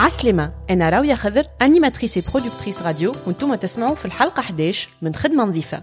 [0.00, 5.82] عسلامة أنا راوية خضر animatrice productrice radio وأنتم تسمعوا في الحلقة 11 من خدمة نظيفة.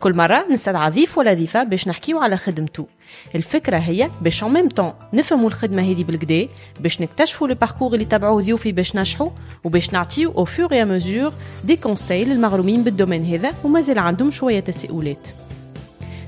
[0.00, 2.86] كل مرة نستدعى ضيف ولا ضيفة باش نحكيو على خدمته
[3.34, 6.48] الفكرة هي باش en même temps نفهموا الخدمة هذه بالقدا
[6.80, 9.30] باش نكتشفوا le parcours اللي تبعوه ضيوفي باش نجحوا
[9.64, 11.34] وباش نعطيو au fur et à mesure
[11.64, 15.28] des conseils للمغرومين بال domaine هذا ومازال عندهم شوية تساؤلات.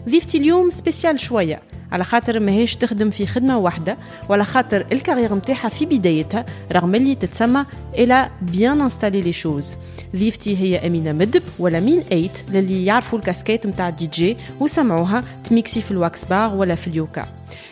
[0.08, 1.62] ضيفتي اليوم spéciale شوية.
[1.92, 3.96] على خاطر ماهيش تخدم في خدمة واحدة
[4.28, 9.32] ولا خاطر ال carrière متاعها في بدايتها رغم اللي تتسمى elle a bien installé les
[9.32, 9.76] choses
[10.16, 15.80] ضيفتي هي أمينة مدب ولا مين أيت للي يعرفوا الكاسكيت متاع دي جي وسمعوها تميكسي
[15.82, 17.26] في الواكس بار ولا في اليوكا.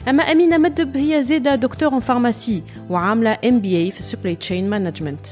[0.08, 5.26] أما أمينة مدب هي زيادة docteur pharmacie وعاملة MBA في ال supply chain management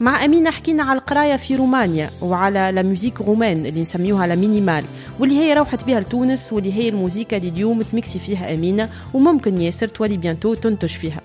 [0.00, 4.84] مع أمينة حكينا على القراية في رومانيا وعلى la roumaine اللي نسميوها la minimale
[5.20, 9.88] واللي هي روحت بها لتونس واللي هي الموسيقى اللي اليوم تميكسي فيها أمينة وممكن ياسر
[9.88, 11.20] تولي bientôt تنتج فيها.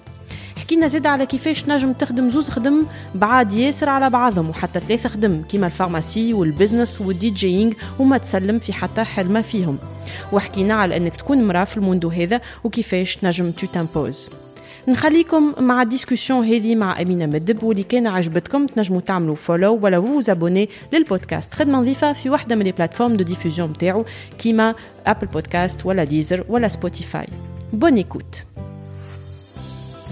[0.58, 5.41] حكينا زيد على كيفاش نجم تخدم زوز خدم بعاد ياسر على بعضهم وحتى ثلاثة خدم
[5.43, 9.77] كيما ال pharmacie وال business وال DJing وما تسلم في حتى حلمة فيهم.
[10.32, 14.29] وحكينا على إنك تكون مراه في ال monde هذا وكيفاش تنجم tu t'imposes
[14.87, 20.01] نخليكم مع ال discussion هذه مع أمينة مدب واللي كان عجبتكم تنجموا تعملوا follow ولا
[20.01, 21.53] vous abonner للبودكاست.
[21.53, 24.05] خدمة نظيفة في واحدة من les plateformes de diffusion نتاعو
[24.37, 24.75] كيما
[25.07, 27.27] Apple Podcast ولا Deezer ولا Spotify
[27.73, 28.46] bonne écoute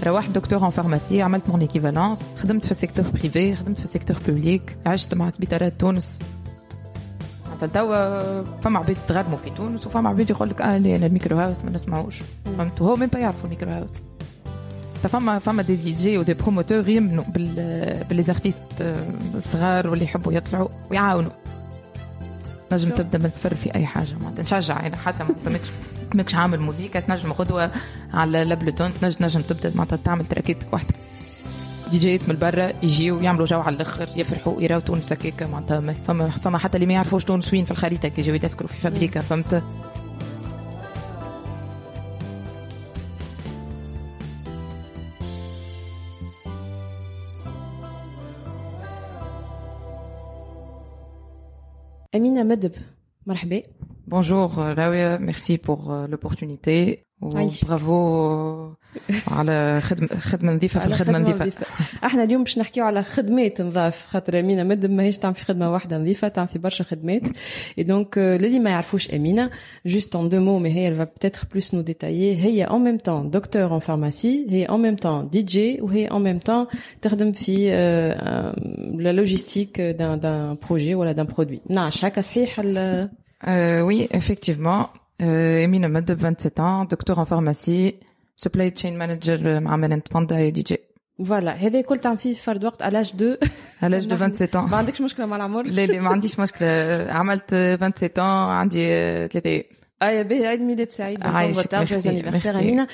[0.06, 3.88] روحت docteur en pharmacie عملت mon équivalence خدمت في ال secteur privé خدمت في ال
[3.88, 6.18] secteur public عشت مع سبيطارات تونس.
[7.74, 11.64] توا فما عباد تغرموا في تونس وفما عباد يقول لك آه أنا ال micro house
[11.64, 12.18] ما نسمعوش.
[12.58, 13.88] فهمت وهو مين با يعرفوا ال micro house.
[15.06, 18.60] فما فما des DJ و des promoteurs يآمنوا ب les artistes
[19.34, 21.30] الصغار واللي يحبوا يطلعوا ويعاونوا.
[22.72, 25.58] نجم تبدأ من الصفر في أي حاجة معناتها نشجع أنا حتى ما
[26.14, 27.70] ماكش عامل موزيكا تنجم غدوة
[28.14, 30.94] على ل Ableton تنجم نجم تبدأ معناتها تعمل تراكيتك وحدك
[31.90, 36.58] DJات من برا يجيو يعملوا جو على الآخر يفرحوا يراو تونس هكاك معناتها فما فما
[36.58, 39.62] حتى اللي ما يعرفوش تونس وين في الخريطة كي يجيو يتسكروا في Fabrika فهمت؟
[54.06, 57.04] Bonjour euh, Raouia, merci pour euh, l'opportunité.
[57.22, 58.72] برافو
[59.28, 61.66] على خدمة خدمة نظيفة في الخدمة نظيفة.
[62.04, 65.98] إحنا اليوم باش نحكيو على خدمات نظاف خاطر أمينة مدب ماهيش تعمل في خدمة واحدة
[65.98, 67.22] نظيفة تعمل في برشا خدمات.
[67.78, 69.50] et donc للي ما يعرفوش أمينة.
[69.86, 72.36] juste en deux mots mais هي elle va peut-être plus nous détailler.
[72.44, 74.46] هي en même temps docteur en pharmacie.
[74.50, 77.72] هي en même temps DJ وهي en même temps تخدم في
[78.98, 81.60] la logistique d'un d'un projet ولا d'un produit.
[81.70, 82.60] نعش هكا صحيح
[83.88, 84.82] oui effectivement.
[84.82, 87.94] Euh, Amina Meddeb, 27 ans, docteur en pharmacie,
[88.36, 90.74] supply chain manager مع مننت باندا et DJ.
[91.26, 93.36] voilà هذا كل تعمل فيه في فرد وقت علاش دو
[93.82, 94.70] علاش دو 27 ans.
[94.70, 96.68] ما عندكش مشكله مع العمر لا لا ما عنديش مشكله
[97.08, 98.86] عملت 27 عندي
[99.28, 99.64] ثلاثة
[100.02, 102.88] اي باهي عيد ميلاد سعيد عايشك ميرسي امينه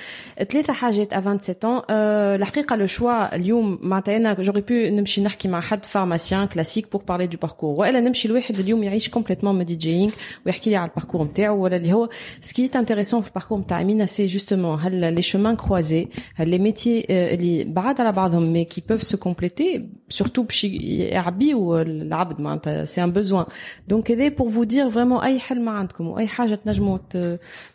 [0.50, 5.60] ثلاثة حاجات 27 أه الحقيقة le choix اليوم معناتها أنا j'aurais pu نمشي نحكي مع
[5.60, 10.12] حد pharmacien classique pour parler de parcours وإلا نمشي لواحد اليوم يعيش complètement mais DJing
[10.47, 12.08] ويحكي لي على ال parcours نتاعو ولا اللي هو
[12.41, 16.09] ce qui est intéressant في ال parcours نتاع امينه c'est justement هال les chemins croisés
[16.34, 21.78] هال les métiers اللي بعاد على بعضهم mais qui peuvent se compléter surtout باش يعبيو
[21.78, 23.47] العبد معناتها c'est un besoin
[23.88, 26.97] donc هذا pour vous dire vraiment أي حلم ما عندكم وأي حاجة تنجموا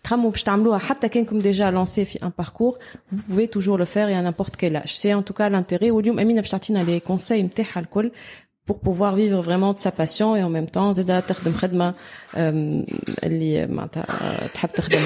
[0.04, 2.78] تخموا باش تعملوها حتى كانكم déjà lancés في un parcours
[3.12, 4.96] vous pouvez toujours le faire et à n'importe quel âge.
[4.96, 5.92] C'est en tout cas l'intérêt.
[5.92, 8.12] واليوم امينه باش تعطينا les conseils نتاعها الكل
[8.72, 11.94] pour pouvoir vivre vraiment de sa passion et en même temps زادا تخدم خدمه
[13.24, 15.00] اللي معناتها تحب تخدم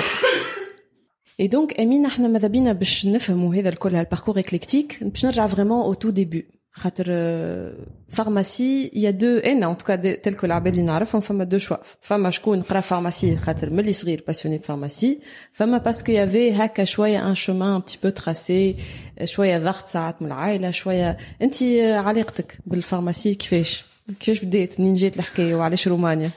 [1.39, 3.69] et donc امينه إحنا ماذا بينا باش نفهموا هذا
[6.77, 7.05] خاطر
[8.09, 11.78] pharmacie y a deux أنا en tout cas تلك العباد اللي نعرفهم فما deux choix
[12.01, 15.19] فما شكون قرا pharmacie خاطر ملي صغير passionné pharmacie
[15.51, 18.75] فما parce qu'il y avait هكا شوية un chemin un peu tracé
[19.23, 21.63] شوية ضغط ساعات من العائله شوية انت
[21.93, 23.85] علاقتك بال pharmacie كيفاش؟
[24.19, 26.29] كيفاش بديت؟ منين جات الحكاية؟ وعلاش رومانيا؟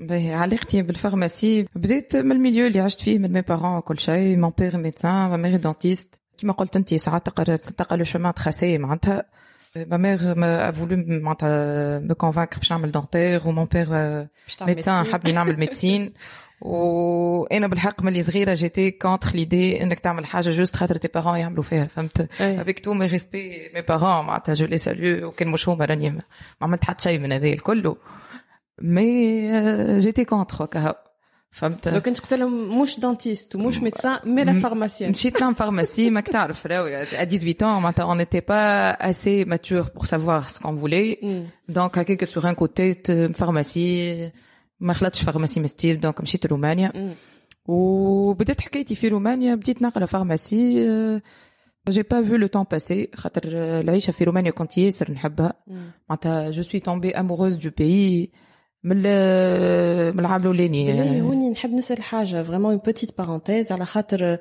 [0.00, 3.98] باهي علاقتي بال pharmacie بديت من ال milieu اللي عشت فيه من mes parents وكل
[3.98, 4.36] شيء.
[4.36, 8.78] mon père médecin ma mère dentiste كيما قلت انت ساعات تقرا تلقى le chemin tracé
[8.78, 9.24] معناتها.
[9.76, 10.26] Ma mère
[10.68, 13.88] a voulu me convaincre باش نعمل dentaire و mon père
[14.60, 16.12] médecin حبني نعمل médecine
[16.60, 21.62] وأنا بالحق ملي صغيره j'étais contre l'idée انك تعمل حاجة juste خاطر tes parents يعملوا
[21.62, 25.84] فيها فهمت avec tous mes respects mes parents معناتها je les salue وكان مش هما
[25.84, 26.22] راني ما
[26.62, 27.96] عملت حتى شيء من هذا الكل
[28.82, 31.07] mais j'étais contre هكا
[31.50, 36.10] فهمت؟ donc انت قلت لهم مش dentiste ومش médecin mais la pharmacienne مشيت لهم pharmacie
[36.10, 40.60] ماك تعرف راهو à 18 ans معناتها on n'était pas assez mature pour savoir ce
[40.60, 41.18] qu'on voulait.
[41.68, 42.94] Donc هكاك sur un côté
[43.38, 44.32] pharmacie
[44.80, 47.14] ما خلطتش pharmacie منستير donc مشيت لرومانيا
[47.66, 50.84] وبدات حكايتي في رومانيا بديت نقرأ pharmacie
[51.88, 55.52] j'ai pas vu le temps passer خاطر العيشة في رومانيا كنت ياسر نحبها.
[56.08, 58.30] معناتها je suis tombée amoureuse du pays
[58.84, 61.20] من من العام الأولاني.
[61.20, 64.38] هوني نحب نسأل حاجة vraiment une petite parenthèse على خاطر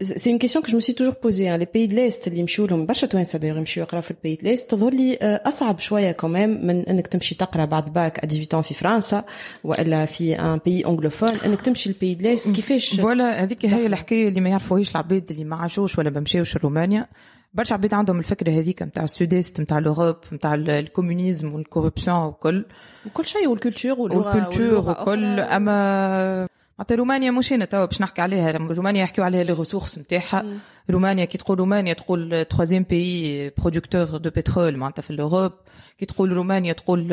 [0.00, 2.86] c'est une question que je suis toujours posée les pays de l'Est اللي يمشيو لهم
[2.86, 6.42] برشا توانسه d'ailleurs يمشيو يقراو في ال pays de l'Est تظهر لي أصعب شوية quand
[6.42, 9.24] même من إنك تمشي تقرأ بعد bac à 18 في فرنسا
[9.64, 13.86] وإلا في un pays anglophone إنك تمشي ال pays de l'Est كيفاش؟ voilà هذيك هي
[13.86, 17.06] الحكاية اللي ما يعرفوهاش العباد اللي ما عاشوش ولا ما مشاوش لرومانيا
[17.54, 21.66] برشا عباد عندهم الفكرة هذيك نتاع ال sud-est نتاع ال Europe نتاع ال communisme وال
[21.66, 22.64] corruption وكل
[23.06, 25.40] وكل شيء وال culture وال culture وكل.
[25.40, 26.48] أما
[26.78, 28.52] معناتها رومانيا مش هنا توا باش نحكي عليها.
[28.52, 30.44] رومانيا يحكيو عليها les ressources نتاعها
[30.90, 35.52] رومانيا كي تقول رومانيا تقول troisième pays producteur de pétrole معناتها في ال Europe.
[35.98, 37.08] كي تقول رومانيا تقول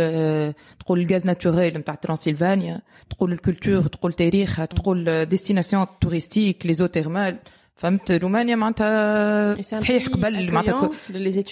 [0.79, 6.73] تقول ال gaz naturel نتاع ترانسلفانيا تقول ال culture تقول تاريخها تقول destination touristique les
[6.73, 7.39] eaux thermales
[7.77, 10.89] فهمت؟ رومانيا معناتها صحيح قبل معناتها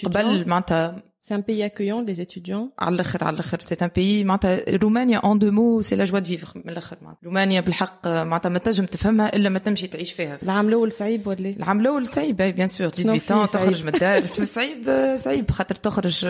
[0.04, 2.68] قبل معناتها C'est un pays accueillant, les étudiants.
[2.78, 6.20] على الآخر على الآخر c'est un pays معناتها رومانيا en deux mots c'est la joie
[6.20, 7.20] de vivre من الآخر معناتها.
[7.24, 10.38] رومانيا بالحق معناتها ما تنجم تفهمها إلا ما تمشي تعيش فيها.
[10.42, 14.26] العام الأول صعيب ولا؟ العام الأول صعيب bien sûr 18 تخرج من الدار.
[14.56, 16.26] صعيب صعيب خاطر تخرج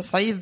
[0.00, 0.40] صعيب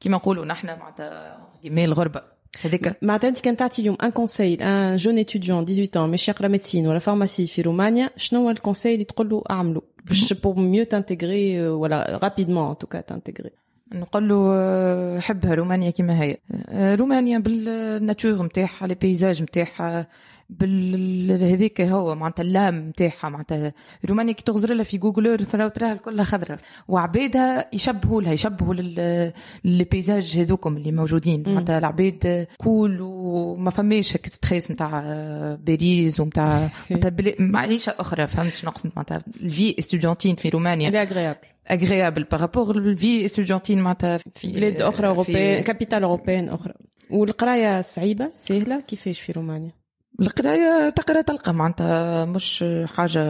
[0.00, 2.31] كيما نقولوا نحن معناتها الغربة.
[2.60, 2.96] هذيك.
[3.02, 6.48] معناتها انت كان تعطي اليوم un conseil à un jeune étudiant 18 ans ماشي يقرأ
[6.48, 10.54] médecine ولا pharmacie في رومانيا شنو هو ال conseil اللي تقول له اعملوا باش pour
[10.58, 13.50] mieux t'intégrer ولا rapidement en tout cas t'intégrer
[13.94, 16.38] نقول له حبها رومانيا كيما هي.
[16.94, 20.06] رومانيا بال nature نتاعها les paysages نتاعها
[20.50, 23.72] بالهذيك هو معناتها ال âme نتاعها معناتها
[24.08, 26.58] رومانيا كي تغزر لها في Google Earth راهو تراها كلها خضراء
[26.88, 28.74] وعبادها يشبهوا لها يشبهوا
[29.64, 31.42] لل paysage هذوكم اللي موجودين.
[31.46, 35.00] معناتها العباد cool وما فماش هيك stress نتاع
[35.60, 36.70] باريس ونتاع
[37.38, 40.88] معيشة أخرى فهمت نقصد؟ معناتها ال vie estudiantine في رومانيا.
[40.88, 41.38] اللي agréable
[41.70, 46.74] agréable par rapport ال vie estudiantine معناتها في بلاد أخرى européenne capitale européenne أخرى.
[47.10, 49.81] والقراية صعيبة سهلة كيفاش في رومانيا؟
[50.20, 52.64] القراية تقرا تلقى معناتها مش
[52.94, 53.24] حاجة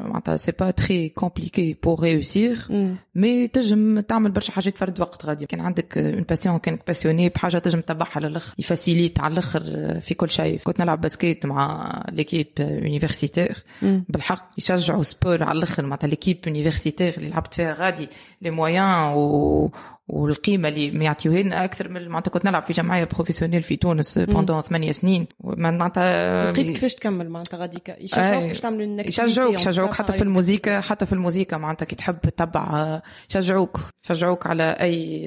[0.00, 2.66] معناتها c'est pas très compliqué pour réussir
[3.14, 5.46] mais تنجم تعمل برشا حاجات فرد وقت غادي.
[5.46, 9.60] كان عندك une passion كانك passionnée بحاجة تنجم تتبعها على الآخر ي facilite على الأخر
[10.00, 10.58] في كل شيء.
[10.58, 17.28] كنت نلعب basket مع l'équipe universitaire بالحق يشجعوا sport على الأخر معناتها l'équipe universitaire اللي
[17.28, 18.08] لعبت فيها غادي
[18.42, 19.70] les moyens و
[20.08, 24.18] والقيمة اللي ما يعطيوها لنا أكثر من معناتها كنت نلعب في جمعية professionnelle في تونس
[24.18, 25.26] pendant ثمانية سنين.
[25.44, 31.06] معناتها لقيت كيفاش تكمل معناتها غاديك يشجعوك باش تعملوا يشجعوك يشجعوك حتى في الموسيقى حتى
[31.06, 33.80] في الموسيقى معناتها كي تحب تتبع يشجعوك
[34.10, 35.26] يشجعوك على أي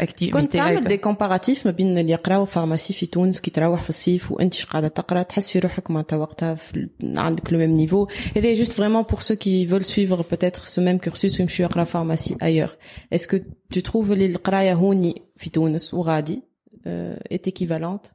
[0.00, 3.90] activité كنت تعمل des comparatifs ما بين اللي يقراو pharmacie في تونس كي تروح في
[3.90, 6.56] الصيف وأنت قاعدة تقرأ تحس في روحك معناتها وقتها
[7.16, 10.98] عندك le même niveau هذا juste vraiment pour ceux qui veulent suivre peut-être ce même
[10.98, 12.76] cursus ويمشيو يقراو pharmacie ailleurs
[13.12, 13.38] est-ce que
[13.74, 16.42] tu trouves اللي القرايه هوني في تونس وغادي
[17.32, 18.12] est équivalente?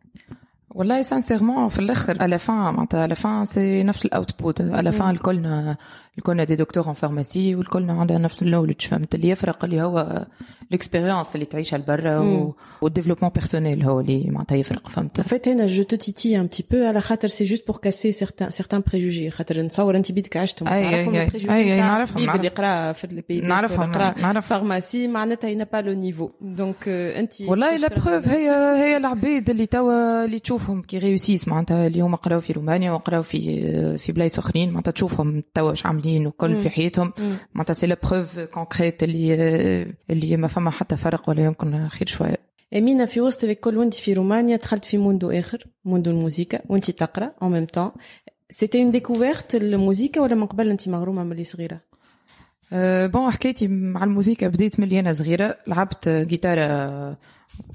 [0.70, 4.62] والله sincèrement في الآخر à la fin معناتها à la fin c'est نفس ال output
[4.62, 5.78] à la fin الكلنا
[6.18, 10.26] الكلنا des docteurs en pharmacie والكلنا عندنا نفس ال knowledge فهمت اللي يفرق اللي هو
[10.70, 15.68] ال expérience اللي تعيشها لبرا وال développement personnel هو اللي معناتها يفرق فهمت؟ فيت هنا
[15.68, 19.32] جو تو تيتي ان بتي بو على خاطر سي جوست بور كاسي سيغتان سيغتان بريجوجي
[19.32, 23.92] خاطر نتصور انت بيدك عشتهم تعرفهم اي اي نعرفهم اللي يقرا في البي نعرفهم
[24.22, 29.50] نعرف فارماسي معناتها ينا با لو نيفو دونك انت والله لا بروف هي هي العباد
[29.50, 34.12] اللي توا اللي تشوفهم كي ريوسيس معناتها اللي هما قراو في رومانيا وقراو في في
[34.12, 37.14] بلايص أخرين معناتها تشوفهم توا واش عاملين وكل في حياتهم.
[37.54, 39.34] معناتها سي بروف كونكريت اللي
[40.10, 42.38] اللي ما فما حتى فرق ولا يمكن خير شوية.
[42.76, 47.32] أمينة في وسط الكل وأنت في رومانيا دخلت في monde آخر monde الموسيقى وأنت تقرأ
[47.44, 47.92] en même temps
[48.50, 51.82] c'était une découverte الموسيقى ولا من قبل أنت مغرومة ملي صغيرة؟
[53.08, 56.58] bon حكايتي مع الموسيقى بديت ملي أنا صغيرة لعبت جيتار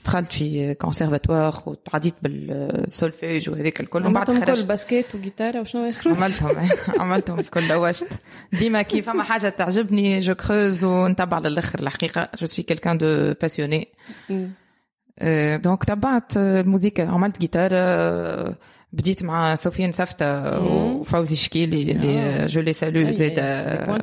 [0.05, 4.67] دخلت في كونسيرفاتوار وتعديت بالسولفيج وهذيك الكل ومن بعد خرجت.
[4.67, 6.69] basket وجيتار وشنو اخر عملتهم
[7.00, 8.09] عملتهم الكل دوشت.
[8.52, 12.28] ديما كي فما حاجة تعجبني je creuse ونتبع للآخر الحقيقة.
[12.40, 13.88] je suis quelqu'un de passionné
[15.62, 17.71] donc تبعت الموسيقى عملت جيتار
[18.92, 23.38] بديت مع سفيان سفتة وفوزي شكيلي اللي je les salue زاد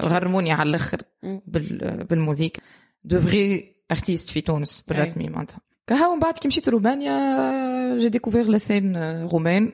[0.02, 1.02] غرموني على الأخر
[2.10, 2.62] بالموسيقى
[3.04, 5.60] de vrais artistes في تونس بالرسمي معناتها.
[5.88, 9.72] كهو من بعد كي مشيت رومانيا j'ai découvert la scène roumaine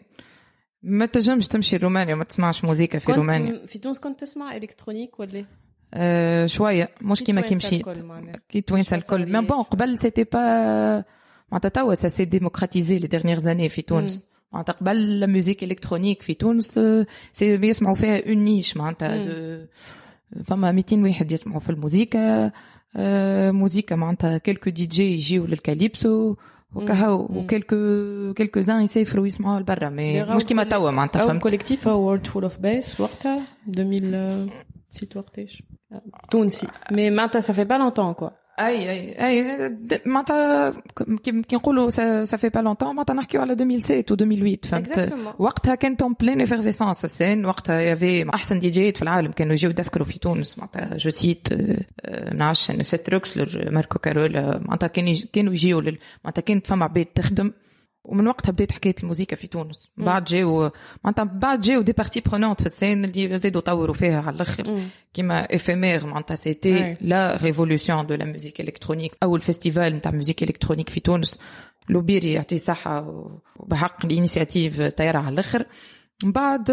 [0.84, 3.66] ما تنجمش تمشي رومانيا ما تسمعش موزيكا في رومانيا.
[3.66, 5.46] في تونس كنت تسمع électronique ولا؟
[5.94, 7.86] أه شوية مش كيما كي مشيت.
[8.50, 11.04] كي توانسه الكل mais bon قبل c'était pas
[11.52, 14.31] معناتها توا ça s'est démocratisé les dernières années في تونس.
[14.54, 16.80] معناتها قبل la musique électronique في تونس
[17.34, 19.18] سي يسمعوا فيها une niche معناتها
[20.46, 22.52] فما 200 واحد يسمعوا في الموزيكا
[23.52, 26.36] موزيكا معناتها quelques DJ يجيو للكاليبسو
[26.76, 27.76] وكهو و quelques
[28.34, 32.58] quelques uns يسافروا يسمعوا لبرا mais مش كيما توا معناتها فهمت؟ collectif World Full of
[32.60, 33.42] Bass وقتها
[33.80, 34.50] 2000
[34.90, 35.64] سيت وقتاش
[36.32, 38.30] تونسي مي معناتها سا في با لونتون كوا
[38.68, 40.74] اي اي اي معناتها
[41.24, 46.02] كي نقولوا سا في با لونتون معناتها نحكيو على 2007 و 2008 فهمت وقتها كانت
[46.02, 50.20] اون بلين افيرفيسونس السين وقتها يافي احسن دي جيت في العالم كانوا يجيو يدسكروا في
[50.20, 51.48] تونس معناتها جو سيت
[52.34, 54.88] نعرفش سيت روكسلر ماركو كارولا معناتها
[55.34, 55.82] كانوا يجيو
[56.24, 57.52] معناتها كانت فما عباد تخدم
[58.04, 59.90] ومن وقتها بدات حكاية الموسيقى في تونس.
[59.98, 60.06] مم.
[60.06, 60.72] بعد جاو
[61.04, 64.82] معناتها بعد جاو des parties prenantes في ال scène اللي زادوا طوروا فيها على الأخر.
[65.14, 70.90] كيما افيمير معناتها c'était la révolution de la musique électronique اول festival نتاع musique électronique
[70.90, 71.40] في تونس.
[71.90, 75.66] لوبيري يعطيه صحة وبحق ال initiative طايرة على الأخر.
[76.24, 76.72] من بعد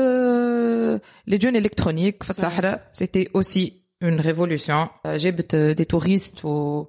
[1.27, 6.85] Les Dunes Électroniques في الصحراء c'était aussi une révolution جابت des touristes و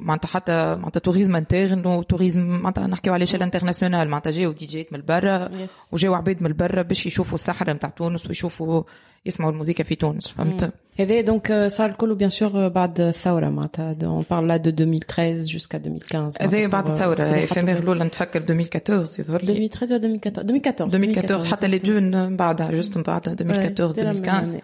[0.00, 4.66] معناتها حتى معناتها tourisme interne و tourisme معناتها نحكيو على échelle internationale معناتها جاو دي
[4.66, 5.48] جيت من برا
[5.92, 8.82] وجاو عباد من برا باش يشوفوا الصحراء نتاع تونس ويشوفوا
[9.26, 13.96] يسمعوا الموسيقى في تونس فهمت؟ هذا donc صار الكل bien sûr بعد الثورة معناتها.
[14.02, 19.42] on parle là de 2013 jusqu'à 2015 هذا بعد الثورة افيمير الأولى نتفكر 2014 يظهر
[19.42, 19.52] لي.
[19.52, 24.60] 2013 ولا 2014 2014 حتى Les Dunes بعدها juste من بعدها 2014 2015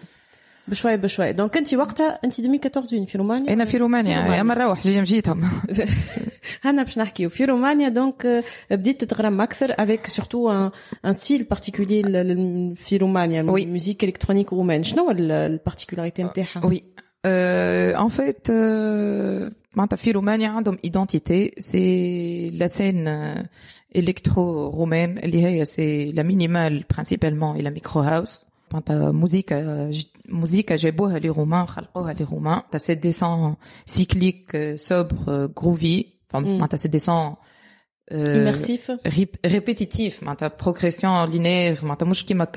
[0.67, 1.33] بشوي بشوي.
[1.33, 5.03] donc انت وقتها أنت 2014 وين في رومانيا؟ أنا في رومانيا يا ما نروح جاي
[5.03, 5.41] جيتهم.
[6.65, 7.29] هنا باش نحكيو.
[7.29, 10.69] في رومانيا donc بديت تتغرم أكثر avec surtout
[11.05, 12.03] un style particulier
[12.75, 16.83] في رومانيا ال musique électronique roumaine شنو ال particularité نتاعها oui
[17.25, 18.51] en fait
[19.75, 23.07] معناتها في رومانيا عندهم identité c'est la scène
[23.95, 29.91] électro roumaine اللي هي c'est la minimale principalement et la micro house معناتها موزيكا
[30.29, 32.61] موزيكا جابوها les Roumains خلقوها les Roumains.
[32.71, 37.35] تا c'est des sons cycliques super groovy معناتها c'est des sons
[38.11, 38.91] immersif
[39.47, 42.47] répétitif معناتها progression linéaire معناتها مش كيما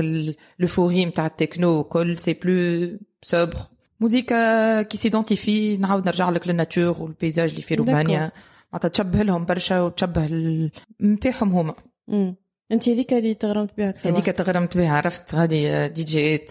[0.59, 3.57] l'euphorie نتاع التكنو وكل c'est plus super
[4.01, 8.33] موزيكا qui s'identifie نعاود نرجع لك لل nature وال paysage اللي في رومانيا
[8.73, 10.31] معناتها تشبه لهم برشا وتشبه
[11.03, 11.75] نتاعهم هما
[12.73, 16.51] انت هذيك اللي تغرمت بها أكثر هذيك تغرمت بها عرفت هذه دي جيات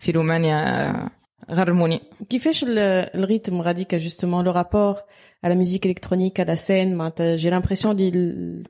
[0.00, 1.08] في رومانيا
[1.50, 2.00] غرموني.
[2.28, 4.96] كيفاش ال rythme غاديك justement le rapport
[5.44, 8.10] على musique électronique على scène معناتها j'ai l'impression دي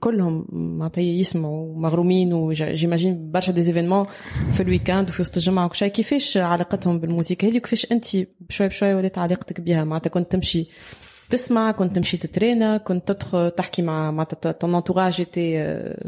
[0.00, 4.06] كلهم معناتها يسمعوا مغرومين و j'imagine برشا des événements
[4.54, 5.88] في ال weekend وفي وسط الجمعة وكل شيء.
[5.88, 8.07] كيفاش علاقتهم بالموسيقى؟ هذه وكيفاش انت
[8.40, 10.68] بشوي بشوي ولات علاقتك بها؟ معناتها كنت تمشي
[11.30, 15.25] تسمع كنت تمشي تترينا كنت تدخل تحكي مع مع ton entourage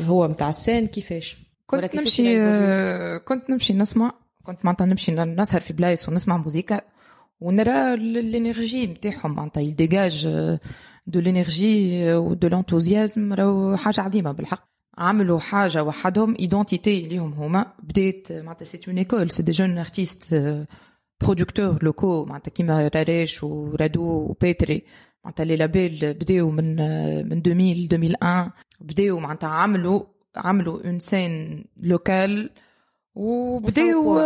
[0.00, 1.36] هو نتاع ال scène كيفاش؟
[1.66, 2.38] كنت نمشي
[3.18, 4.12] كنت نمشي نسمع
[4.42, 6.80] كنت معناتها نمشي نسهر في بلايص ونسمع موزيكا
[7.40, 10.28] ونرى ال énergie نتاعهم معناتها يديجاج
[11.06, 14.70] de l'énergie و de l'enthousiasme راهو حاجة عظيمة بالحق.
[14.98, 17.66] عملوا حاجة وحدهم identité ليهم هما.
[17.82, 20.34] بدات معناتها c'est une école c'est des jeunes artistes
[21.20, 24.82] producteurs locaux معناتها كيما Rhadoo و Raresh و Petre.
[25.24, 26.76] معناتها les labels بداو من
[27.28, 27.52] من 2000
[27.94, 28.50] 2001
[28.80, 30.02] بداو معناتها عملوا
[30.36, 32.50] عملوا اون سين لوكال
[33.14, 34.20] وبداو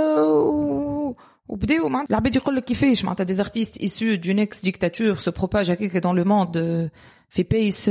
[1.48, 5.70] وبداو معناتها العباد يقول لك كيفاش معناتها دي ارتيست ايسو دون إكس ديكتاتور سو بروباج
[5.70, 6.90] هكاك دون لو موند
[7.28, 7.88] في بيس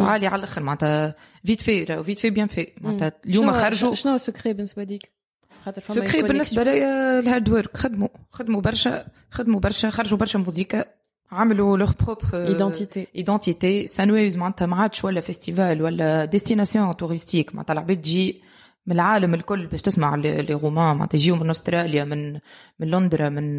[0.00, 3.94] عالي على الآخر معناتها فيت في فيت في بيان في معناتها اليوم خرجوا.
[3.94, 5.12] شنو السكري بالنسبة ليك؟
[5.64, 6.84] خاطر سكري بالنسبة لي
[7.18, 10.84] الهارد ورك خدموا خدموا برشا خدموا برشا خرجوا برشا موزيكا
[11.32, 17.54] عملوا leur propre identité identité sonore معناتها ما عادش ولا festival ولا destination touristique.
[17.54, 18.42] معناتها العباد تجي
[18.86, 20.96] من العالم الكل باش تسمع les Roumains.
[20.96, 22.32] معناتها يجيو من أستراليا من
[22.80, 23.58] من لندرا من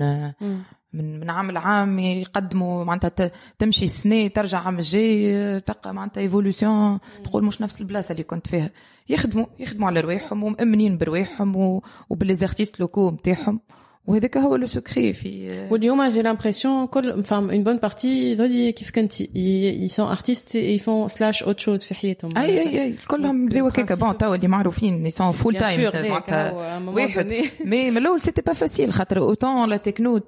[0.93, 2.83] من من عام لعام يقدموا.
[2.83, 8.47] معناتها تمشي سنة ترجع عام الجاي تلقى معناتها évolution تقول مش نفس البلاصة اللي كنت
[8.47, 8.69] فيها.
[9.09, 13.59] يخدموا يخدموا على رواحهم ومأمنين برواحهم وب les artistes locaux نتاعهم
[14.07, 18.91] وهذاك هو لو سكري في واليوم جي لامبرسيون كل فام اون بون بارتي ذولي كيف
[18.91, 22.37] كنتي يي سون ارتيست يفون سلاش اوت شوز في حياتهم.
[22.37, 26.51] أي أي أي كلهم بداو هكاك بون توا اللي معروفين يي سون فول تايم معناتها
[26.77, 27.33] واحد.
[27.65, 30.19] مي من الأول سيتي با فاسيل خاطر اوتون لا تكنو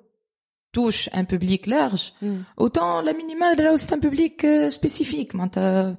[0.77, 2.03] touche un public large
[2.63, 5.35] autant la minimale c'est un public spécifique.
[5.35, 5.97] معناتها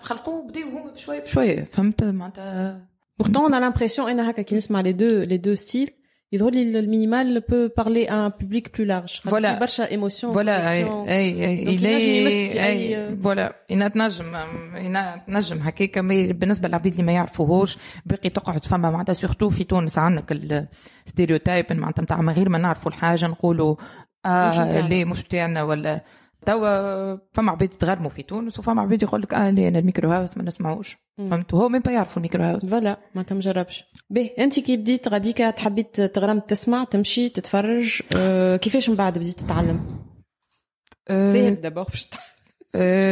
[0.00, 1.64] خلقوه بداو هما بشوية بشوية.
[1.64, 2.88] فهمت؟ معناتها
[3.20, 5.90] Pourtant, on a l'impression, les deux, les deux styles,
[6.32, 9.20] le minimal peut parler à un public plus large.
[9.24, 9.58] Voilà.
[9.90, 10.76] émotion, voilà.
[10.76, 13.54] il est, voilà.
[13.70, 14.36] ينجم
[15.28, 20.32] ينجم هكاك بالنسبة للعباد اللي ما يعرفوهوش باقي تقعد فما معناتها surtout في تونس عندك
[21.06, 23.76] ال stéréotype معناتها نتاع من غير ما نعرفوا الحاجة نقولوا
[24.26, 26.04] آه ليه مش بتاعنا ولا
[26.48, 30.36] توا فما عباد يتغرموا في تونس وفما عباد يقول لك آه أنا ال micro house
[30.36, 30.96] ما نسمعوش.
[31.18, 32.70] فهمت هو مين يعرفوا ال micro house.
[32.70, 33.84] Voilà ما تمجربش.
[34.10, 39.40] به أنت كي بديت غاديك تحبي تغرم تسمع تمشي تتفرج آه كيفاش من بعد بديت
[39.40, 39.86] تتعلم؟
[41.08, 42.08] سهل d'abord باش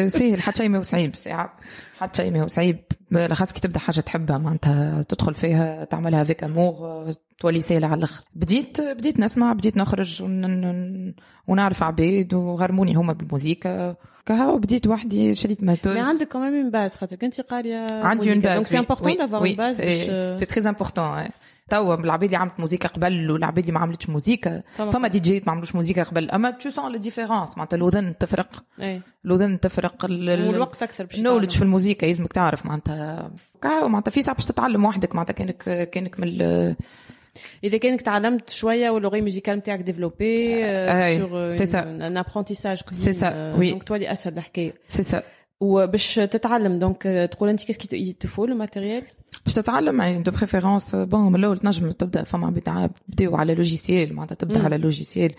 [0.06, 1.56] سهل حتى شيء ما هو صعيب ساعة.
[1.98, 2.78] حتى شيء ما هو صعيب
[3.10, 7.06] بالاخص كي تبدأ حاجة تحبها معناتها تدخل فيها تعملها فيك امور
[7.38, 8.24] تولي سهلة على الآخر.
[8.34, 11.14] بديت بديت نسمع بديت نخرج ون...
[11.48, 13.96] ونعرف عباد وغرموني هما بالموزيكا
[14.26, 15.94] كهو بديت وحدي شريت matos.
[15.94, 19.16] mais عندك quand même une base خاطر كنتي قارية عندي une base donc c'est important
[19.16, 19.80] d'avoir une base
[20.38, 21.24] c'est très important
[21.70, 25.52] توا العباد اللي عملت موزيكا قبل والعباد اللي ما عملتش موزيكا فما دي جي ما
[25.52, 26.30] عملوش موزيكا قبل.
[26.30, 28.64] أما tu sens la différence معناتها الاذن تفرق
[29.24, 33.30] الاذن تفرق والوقت أكثر باش ال knowledge في الموزيكا لازمك تعرف معناتها.
[33.64, 36.40] معناتها في ساعه باش تتعلم وحدك معناتها كانك كأنك من
[37.64, 40.62] إذا كأنك تعلمت شوية واللغة musicale نتاعك développée
[41.18, 44.74] sûr c'est ça un apprentissage c'est ça oui donc تولي أسهل الحكاية.
[44.88, 45.22] سي سا
[45.60, 49.02] وباش تتعلم donc تقول انت qu'est-ce qu'il te faut le matériel
[49.44, 52.60] باش تتعلم يعني de préférence bon من الأول تنجم تبدا فما
[53.08, 55.32] بداو على logiciel معناتها تبدا على logiciel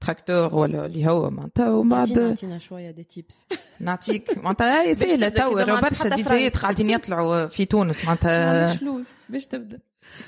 [0.00, 3.44] Traktor ولا اللي هو معناتها ومن بعد نعطينا شوية des tips
[3.80, 9.46] نعطيك معناتها هي سهله توا برشا دي جيات قاعدين يطلعوا في تونس معناتها فلوس باش
[9.46, 9.78] تبدا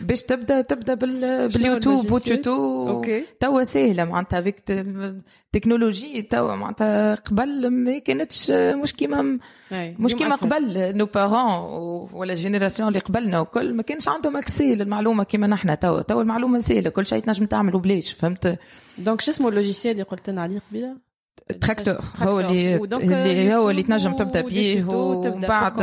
[0.00, 1.48] باش تبدا تبدا بال...
[1.48, 3.24] بال YouTube و tuto OK.
[3.40, 9.38] توا ساهلة معناتها فيك التكنولوجي توا معناتها قبل ما كانتش مش كيما
[9.72, 15.24] مش كيما قبل nos parents ولا génération اللي قبلنا وكل ما كانش عندهم accès للمعلومه
[15.24, 16.02] كيما نحن توا.
[16.02, 18.58] توا المعلومة سهلة كل شيء تنجم تعمله بلاش فهمت؟
[18.98, 20.96] donc شو اسمه ال logiciel اللي قلت لنا عليه قبيلة؟
[21.60, 25.74] Traktor هو اللي اللي هو اللي تنجم تبدأ بيه ومن بعد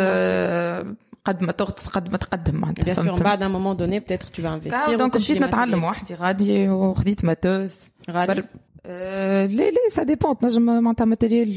[1.28, 4.48] قد ما تغطس قد ما تقدم معناتها bien sûr بعد un moment donné peut-être تو
[4.48, 7.92] investir donc بديت نتعلم وحدي غادي وخديت matos.
[8.12, 8.44] غالي
[9.48, 11.56] لا لا ça dépend تنجم معناتها matériel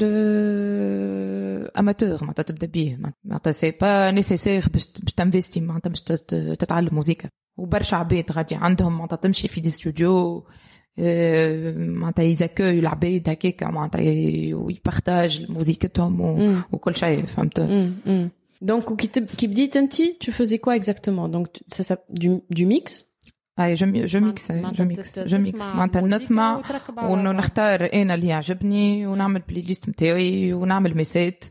[1.79, 2.99] amateur معناتها تبدا بيه.
[3.25, 4.85] معناتها c'est pas nécessaire باش
[5.17, 7.29] تنفيستي معناتها باش تتعلم موزيكا.
[7.57, 10.45] وبرشا عباد غادي عندهم معناتها تمشي في des studios
[11.77, 14.01] معناتها يزاكوي العباد هكاك معناتها
[14.55, 16.21] ويبارتاج موزيكتهم
[16.71, 17.59] وكل شيء فهمت؟
[18.61, 21.27] Donc, كي بديت انت tu faisais quoi exactement?
[21.27, 23.11] Donc ça ça du du mix?
[23.59, 26.61] اي je je mixe je mixe je mixe معناتها نسمع
[26.97, 31.45] ونختار أنا اللي يعجبني ونعمل playlist نتاعي ونعمل mix ات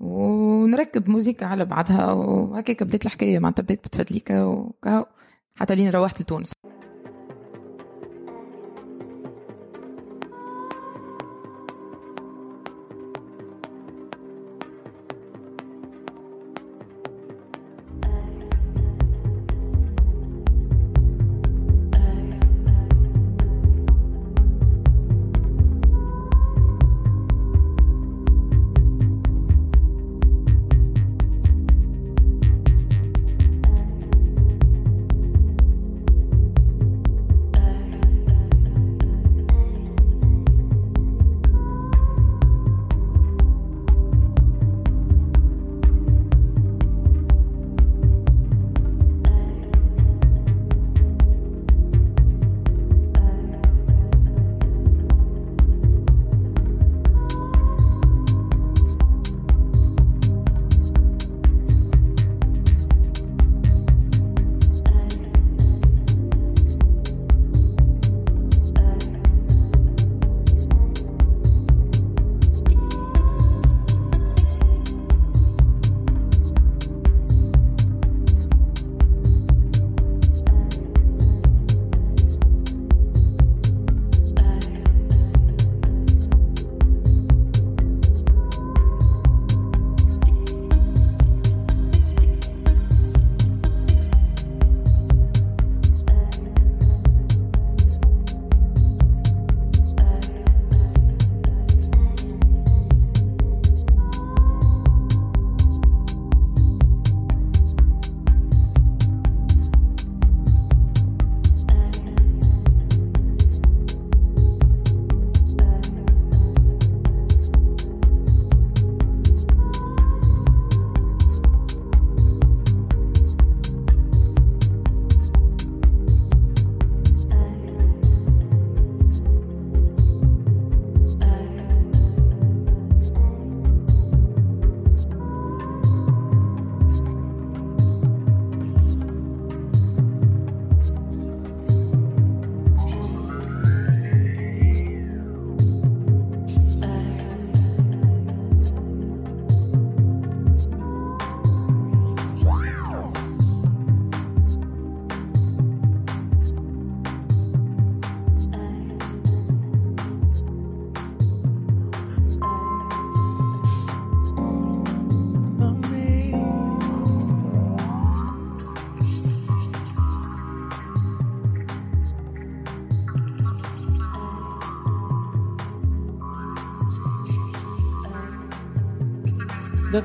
[0.00, 5.06] ونركب موزيكا على بعضها وهكاك بدات الحكاية معناتها بدات بتفدليكا وكهو
[5.54, 6.52] حتى لين روحت لتونس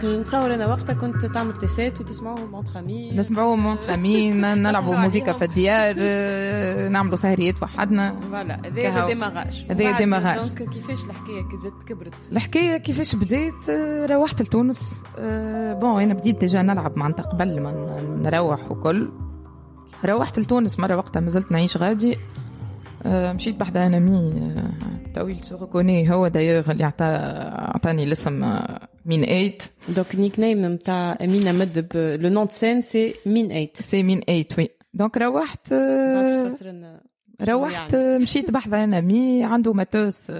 [0.06, 3.12] نتصور أنا وقتها كنت تعمل تيسات وتسمعوهم entre amis.
[3.12, 8.20] نسمعوهم entre amis نلعبوا موسيقى في الديار آه، نعملوا سهريات وحدنا.
[8.20, 14.06] voilà هذا démarrage هذا démarrage donc كيفاش الحكاية كي زدت كبرت؟ الحكاية كيفاش بديت آه،
[14.06, 15.04] روحت لتونس.
[15.80, 19.10] Bon أنا بديت déjà نلعب معناتها قبل ما نروح وكل.
[20.06, 22.18] روحت لتونس مرة وقتها مازلت نعيش غادي.
[23.06, 24.34] آه، مشيت بحذا un ami
[25.16, 25.58] طويل سو
[26.08, 28.44] هو دايوغ اللي عطاني الاسم
[29.06, 33.78] مين ايت دونك نيك نيم نتاع امينه مد لو نون دو سين سي مين ايت
[33.78, 35.74] سي مين ايت وي دونك روحت
[37.42, 37.96] روحت.
[37.96, 40.32] مشيت بحذا أنا مي عنده ماتوس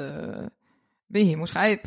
[1.10, 1.80] باهي مش خايب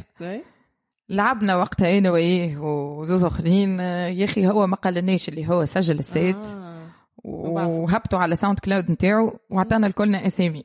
[1.08, 6.36] لعبنا وقتها أنا وياه وزوز أخرين يا أخي هو ما قالناش اللي هو سجل السيت
[6.36, 6.90] آه.
[7.24, 10.64] وهبطوا على ساوند كلاود نتاعو وعطانا الكلنا أسامي.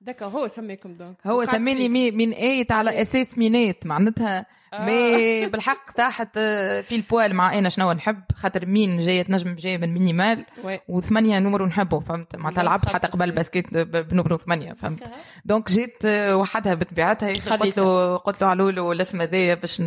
[0.00, 1.16] دكا هو سميكم دونك.
[1.26, 4.46] هو سميني مي من ايت على أساس مينات معناتها.
[4.72, 4.84] آه.
[4.84, 6.38] مي بالحق تحت
[6.82, 10.44] في البوال مع أنا شنو نحب خاطر مين جاية تنجم جاية من مينيمال
[10.88, 15.10] وثمانية نمر نحبه فهمت؟ معناتها لعبت حتى قبل باسكيت بنمرو ثمانية فهمت؟
[15.44, 19.82] دونك جيت وحدها بطبيعتها قلت له قلت له علولو الاسم هذايا باش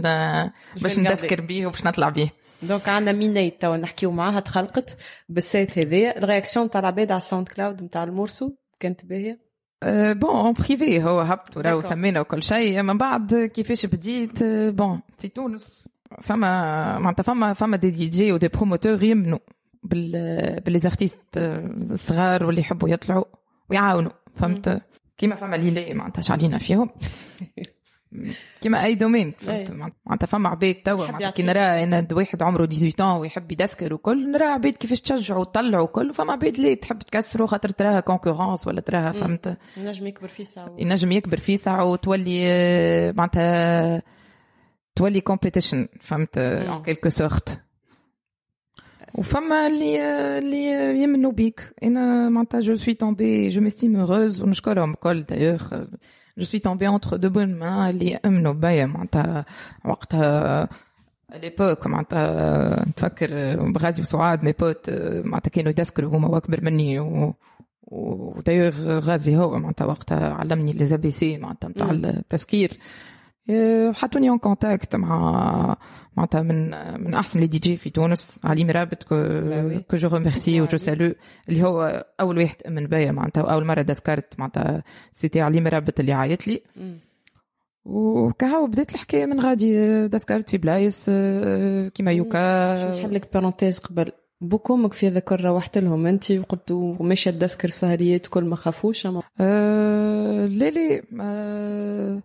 [0.82, 1.68] باش نذكر بيه.
[1.68, 2.30] وباش نطلع بيه.
[2.64, 4.98] دونك عندنا مينيت تو نحكيو معاها تخلقت
[5.30, 6.18] بال set هذايا.
[6.18, 9.53] ال réaction تاع العباد على ال SoundCloud نتاع ال morceau كانت باهية.
[10.14, 15.28] Bon en privé هو هبط وراه سمينا وكل شيء من بعد كيفاش بديت bon في
[15.28, 15.90] تونس
[16.22, 16.50] فما
[17.00, 19.40] معناتها فما فما des DJ و des promoteurs يمنوا
[19.84, 21.20] بال ب les artistes
[21.92, 23.26] الصغار واللي يحبوا يطلعوا
[23.70, 24.82] ويعاونوا فهمت
[25.18, 26.90] كيما فما ليلي معناتها شعلينا فيهم
[28.62, 29.34] كيما أي domaine.
[29.38, 29.72] فهمت؟
[30.06, 34.46] معناتها فما عباد توا معناتها كي نرى إن واحد عمره 18 ويحب يدسكر وكل نرى
[34.46, 39.12] عباد كيفاش تشجعوا وتطلعوا وكل فما عباد اللي تحب تكسروا خاطر تراها concurrence ولا تراها
[39.12, 40.76] فهمت؟ ينجم يكبر في ساعة.
[40.80, 42.44] ينجم يكبر في ساعة وتولي
[43.18, 44.02] معناتها
[44.96, 47.62] تولي compétition فهمت؟ en quelque sorte
[49.16, 50.00] وفما اللي
[50.38, 51.74] اللي يمنوا بيك.
[51.84, 55.84] أنا معناتها je suis tombée je m'estime heureuse ونشكرهم الكل d'ailleurs
[56.38, 59.46] je suis tombée entre de bonnes mains اللي يامنوا بيا معناتها
[59.86, 60.70] وقتها
[61.34, 64.90] l'époque معناتها نتفكر بغازي وسعاد mes potes
[65.26, 67.34] معناتها كانوا يدسكروا هما اكبر مني و
[67.82, 72.78] ودايوغ غازي هو معناتها وقتها علمني les ABC معناتها نتاع التسكير
[73.94, 75.78] حطوني en contact مع
[76.18, 76.70] معناتها من
[77.04, 79.16] من أحسن les DJ في تونس علي مرابط que
[79.90, 81.14] que je remercie et je salue
[81.50, 86.14] اللي هو أول واحد امن بيا معناتها اول مرة دسكرت معناتها c'était علي مرابط اللي
[86.14, 86.62] عيط لي.
[87.86, 91.06] وكهو بدات الحكاية من غادي دسكرت في بلايص
[91.90, 92.74] كيما يوكا.
[92.74, 94.12] باش نحلك parenthèse قبل.
[94.42, 99.06] بوك وأمك في ذاك روحت لهم انت وقلتوا ماشيه تدسكر في سهريات كل ما خافوش
[99.08, 102.22] أما؟ أه لا لا أه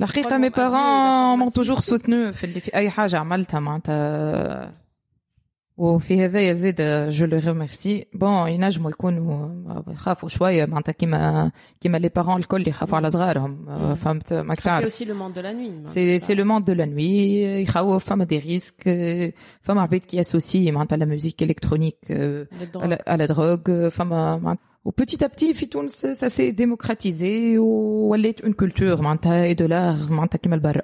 [0.00, 4.86] الحقيقة mes parents m'ont toujours soutenu في اللي في أي حاجة عملتها معناتها.
[5.76, 6.76] وفي هذايا زيد
[7.08, 12.96] je les remercie bon ينجموا يكونوا يخافوا شوية معناتها كيما كيما les parents الكل يخافوا
[12.96, 13.94] على صغارهم.
[13.94, 16.84] فهمت؟ ما تعرف c'est le monde de la nuit c'est c'est le monde de la
[16.84, 18.82] nuit يخوف فما des risques
[19.60, 21.98] فما عباد qui associent معناتها la musique électronique
[23.06, 23.88] à la drogue.
[23.88, 29.54] فما Ou petit à petit, في تونس ça s'est démocratisé ولات une culture معناتها et
[29.54, 30.82] de l'art معناتها كيما البرا.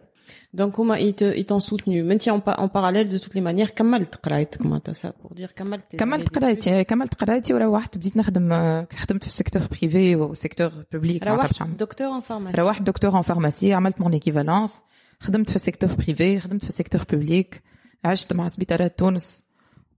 [0.56, 2.02] Donc هما ils t'ont soutenu.
[2.02, 5.52] Même si en, en parallèle de toutes les manières كملت قرايتك معناتها ça pour dire
[5.56, 8.48] كملت كملت قرايتي كملت قرايتي وروحت بديت نخدم
[8.96, 13.22] خدمت في ال secteur privé وال secteur public روحت docteur en pharmacie روحت docteur en
[13.22, 14.74] pharmacie عملت mon équivalence
[15.20, 17.62] خدمت في ال secteur privé خدمت في ال secteur public
[18.04, 19.44] عشت مع سبيطارات تونس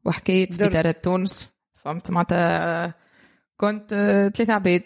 [0.05, 1.53] وحكايه سبيطارات تونس
[1.85, 3.04] فهمت معناتها
[3.61, 3.91] كنت
[4.37, 4.83] ثلاثة عباد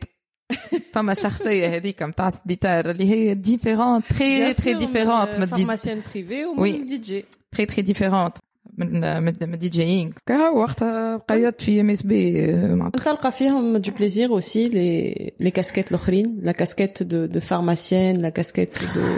[0.94, 6.86] فما شخصية هذيك نتاع سبيتار اللي هي ديفيرونت تري تري ديفيرونت من فارماسيان بريفي ومن
[6.86, 8.38] دي جي تري تري ديفيرونت
[8.78, 12.46] من من دي جيينغ كهو وقتها قيدت في ام اس بي
[12.90, 18.28] تلقى فيهم دو بليزير اوسي لي لي كاسكيت الأخرين لا كاسكيت دو دو فارماسيان لا
[18.28, 19.16] كاسكيت دو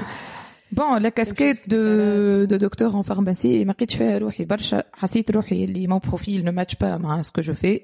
[0.73, 5.65] bon la casquette de de docteur en pharmacie ما لقيتش فيها روحي برشا حسيت روحي
[5.65, 7.81] اللي mon profil ne matche pas مع ce que je fais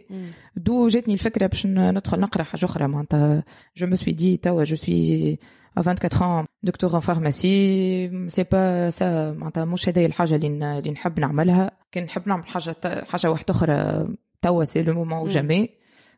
[0.57, 3.45] donc جاتني الفكرة باش ندخل نقرا حاجة أخرى معناتها
[3.77, 5.39] je me suis dit توا je suis
[5.79, 10.91] à 24 ans docteur en pharmacie c'est pas ça معناتها مش هذايا الحاجة اللي اللي
[10.91, 14.09] نحب نعملها كان نحب نعمل حاجة حاجة واحدة أخرى
[14.43, 15.69] توا c'est le moment jamais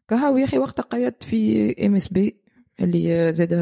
[0.09, 2.41] كهو يا أخي وقتها قيدت في MSB
[2.81, 3.55] اللي زاد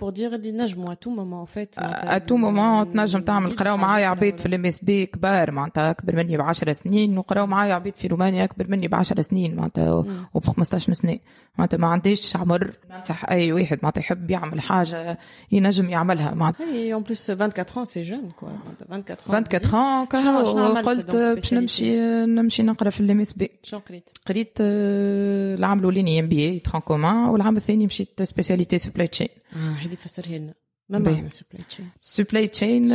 [0.00, 4.38] بور دير اللي نجموا تو مومون فيت ا تو مومون تنجم تعمل قراو معايا عبيد
[4.38, 8.06] في الام اس بي كبار معناتها أكبر مني ب 10 سنين وقراو معايا عبيد في
[8.08, 9.92] رومانيا أكبر مني ب 10 سنين معناتها
[10.34, 11.18] وب 15 سنة.
[11.58, 15.18] معناتها ما عنديش عمر ننصح أي واحد معناتها يحب يعمل حاجة
[15.52, 16.66] ينجم يعملها معناتها.
[16.66, 18.48] أي اون بليس 24 سي جون كوا
[18.90, 21.96] 24 24 قلت باش نمشي
[22.26, 26.80] نمشي نقرا في الام اس بي شنو قريت؟ قريت العام الأولاني ام بي اي ترون
[26.80, 30.53] كومان والعام الثاني مشيت سبيسياليتي سبلاي تشين اه هذه فسرها لنا
[30.89, 32.85] ما معنى سبلاي تشين سبلاي تشين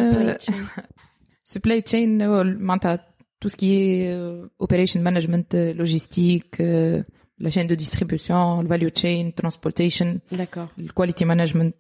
[1.45, 2.29] سبلاي تشين
[2.59, 3.07] معناتها
[3.45, 4.15] tout ce qui est
[4.65, 5.49] operation management
[5.81, 6.57] logistique
[7.45, 10.09] la chaîne de distribution le value chain transportation
[10.41, 11.77] d'accord le quality management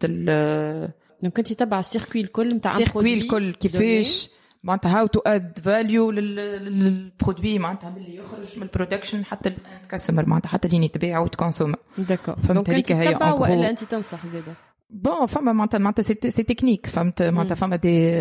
[1.22, 4.31] دونك انت تبع السيركوي الكل نتاع السيركوي الكل كيفاش
[4.65, 9.54] معناتها how to add value لل produit معناتها من اللي يخرج من ال production حتى
[9.84, 12.36] ال customer معناتها حتى اللي يتباع وت consomme d'accord.
[12.36, 14.54] فهمت هذيك هي ولا أنت تنصح زاده
[14.89, 18.13] بون فما معناتها معناتها سي تكنيك فهمت؟ معناتها فما دي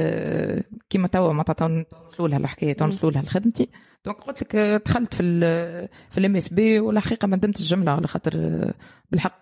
[0.91, 3.69] كيما توا معناتها نوصلوا لها الحكاية توصلوا لها لخدمتي
[4.05, 8.07] دونك قلت لك دخلت في ال في الام اس بي والحقيقة ما ندمتش الجمله على
[8.07, 8.73] خاطر
[9.11, 9.41] بالحق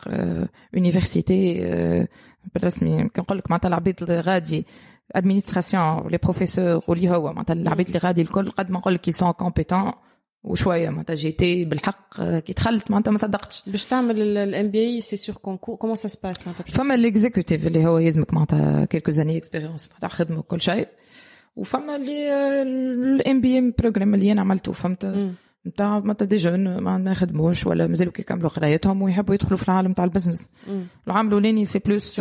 [0.74, 1.54] يونيفرسيتي
[2.54, 3.08] بالرسمي.
[3.08, 4.66] كنقول لك معناتها العبيد غادي
[5.12, 9.30] ادمينستراسيون لي بروفيسور واللي هو معناتها العباد اللي غادي الكل قد ما نقول لك سون
[9.30, 9.92] كومبيتون
[10.44, 15.16] وشويه معناتها جيتي بالحق كي دخلت معناتها ما صدقتش باش تعمل الام بي اي سي
[15.16, 19.90] سور كونكور كومون سا سباس معناتها فما الاكزيكوتيف اللي هو يلزمك معناتها كيلكو زاني اكسبيريونس
[20.00, 20.88] تاع خدمه وكل شيء
[21.56, 25.30] وفما اللي الام بي ام بروجرام اللي أنا عملته فهمت
[25.66, 30.04] نتاع معناتها دي جون ما يخدموش ولا مازالوا كيكملوا قرايتهم ويحبوا يدخلوا في العالم تاع
[30.04, 30.48] البزنس
[31.06, 32.20] العام الاولاني سي بلوس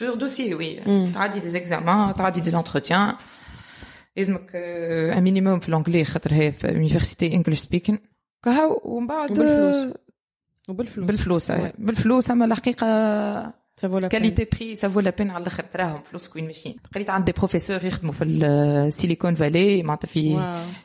[0.00, 0.80] لونتربرونيا سور دوسي وي
[1.14, 3.14] تعدي دي زيكزامان تعدي دي انتروتيان
[4.16, 7.98] لازمك ان مينيموم في الانجلي خاطر هي في يونيفرسيتي انجلش سبيكين
[8.44, 9.94] كهو ومن بعد بالفلوس
[10.68, 11.06] وبالفلوس.
[11.06, 12.86] بالفلوس بالفلوس أما الحقيقة
[14.10, 15.64] qualité prix ça vaut la peine على الأخر.
[15.64, 16.76] تراهم فلوس وين ماشيين.
[16.94, 20.36] قريت عند des professeurs يخدموا في ال Silicon Valley معناتها في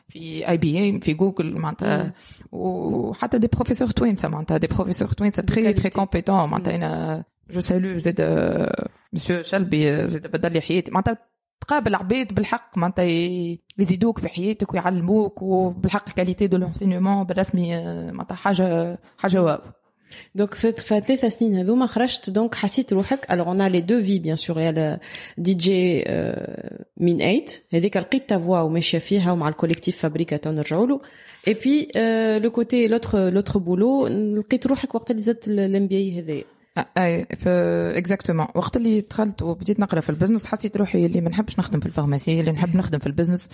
[0.08, 2.12] في IBM في جوجل معناتها.
[2.52, 7.98] وحتى des professeurs توينسا معناتها des professeurs توينسا très très compétents معناتها أنا je salue
[7.98, 8.20] زاد
[9.12, 11.18] مسيو شلبي زاد بدل لي حياتي معناتها
[11.60, 13.04] تقابل عباد بالحق معناتها
[13.78, 19.58] يزيدوك في حياتك ويعلموك وبالحق ال qualité de l'enseignement بالرسمي معناتها حاجة حاجة waouh.
[20.34, 24.36] دونك في ثلاث سنين هذوما خرجت دونك حسيت روحك الوغ اون لي دو في بيان
[24.36, 24.96] سور
[25.38, 26.04] دي جي
[26.96, 31.00] من 8 هذيك لقيت تا فوا وماشيه فيها ومع الكوليكتيف فابريكا تو نرجعوا له
[31.48, 31.88] اي بي
[32.38, 36.44] لو كوتي لوتر لوتر بولو لقيت روحك وقت اللي زدت الام بي اي هذايا
[36.98, 37.26] اي
[37.98, 41.86] اكزاكتومون وقت اللي دخلت وبديت نقرا في البزنس حسيت روحي اللي ما نحبش نخدم في
[41.86, 43.48] الفارماسي اللي نحب نخدم في البزنس.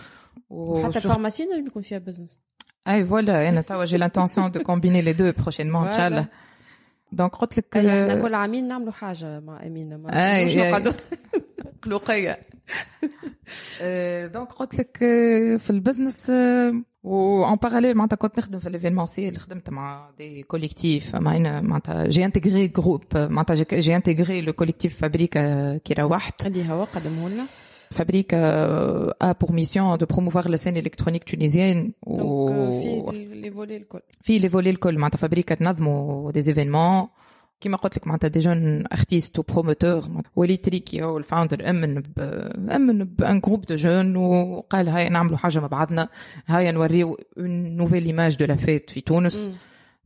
[0.51, 2.41] وحتى الفارماسي نجم يكون فيها بزنس
[2.89, 6.27] أي فوالا أنا توا جي لانتونسيون دو كومبيني لي دو بروشينمون ان شاء الله
[7.13, 10.93] دونك قلت لك إحنا كل عامين نعملوا حاجة مع أمينة ما مش نقعدوا
[11.83, 12.39] قلوقيه
[14.27, 14.97] دونك قلت لك
[15.59, 16.33] في البزنس
[17.09, 22.25] و اون باراليل معناتها كنت نخدم في ليفينمونسيال خدمت مع دي كوليكتيف معناتها معناتها جي
[22.25, 27.45] انتغري جروب معناتها جي انتغري لو كوليكتيف فابريكا كي روحت اللي هو قدمه لنا
[27.99, 31.93] Fabrique a pour mission de promouvoir la scène électronique tunisienne.
[32.07, 34.01] Donc, في les volets الكل.
[34.23, 37.09] في les volets الكل معناتها Fabrika تنظموا des événements
[37.61, 42.01] كيما قلت لك معناتها des jeunes artistes و promoteurs وليد تريكي هو ال founder أمن
[42.01, 42.21] ب
[42.71, 46.09] أمن ب un groupe de jeunes وقال هاي نعملوا حاجة مع بعضنا
[46.47, 49.51] هاي نوريو une nouvelle image de la fête في تونس.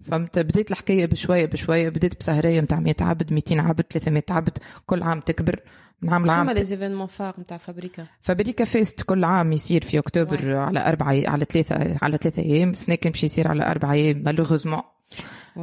[0.02, 5.02] فهمت؟ بديت الحكاية بشوية بشوية بديت بسهرية نتاع 100 عبد 200 عبد 300 عبد كل
[5.02, 5.60] عام تكبر.
[6.02, 10.46] نعمل عام شنو les événements phares نتاع فابريكا؟ فابريكا فيست كل عام يصير في أكتوبر
[10.46, 10.54] واي.
[10.54, 12.74] على اربعه على ثلاثة على ثلاثة أيام.
[12.74, 14.82] سنة كان باش يصير على اربعه أيام malheureusement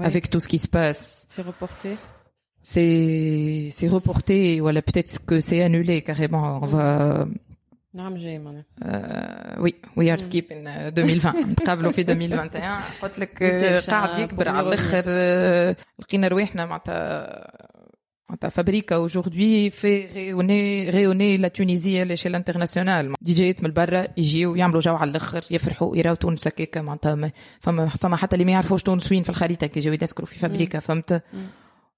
[0.08, 1.26] avec tout ce qui se passe.
[1.28, 1.90] C'est reporté
[2.62, 7.26] C'est c'est reporté voilà peut-être que c'est annulé carrément on va
[7.96, 8.64] نعم جاي معناها
[9.60, 13.42] وي وي ار سكيبين 2020 نتقابلوا في 2021 قلت لك
[13.90, 15.04] قاعد يكبر على الاخر
[15.98, 17.50] لقينا رواحنا معناتها
[18.29, 23.13] معناتها فابريكا aujourd'hui fait rayonner rayonner la Tunisie à l'échelle internationale.
[23.21, 28.15] des من برا يجيو يعملوا جو على الآخر يفرحوا يراو تونس هكاكا معناتها فما فما
[28.15, 31.23] حتى اللي ما يعرفوش تونس وين في الخريطه كي يجيو يذكروا في فابريكا فهمت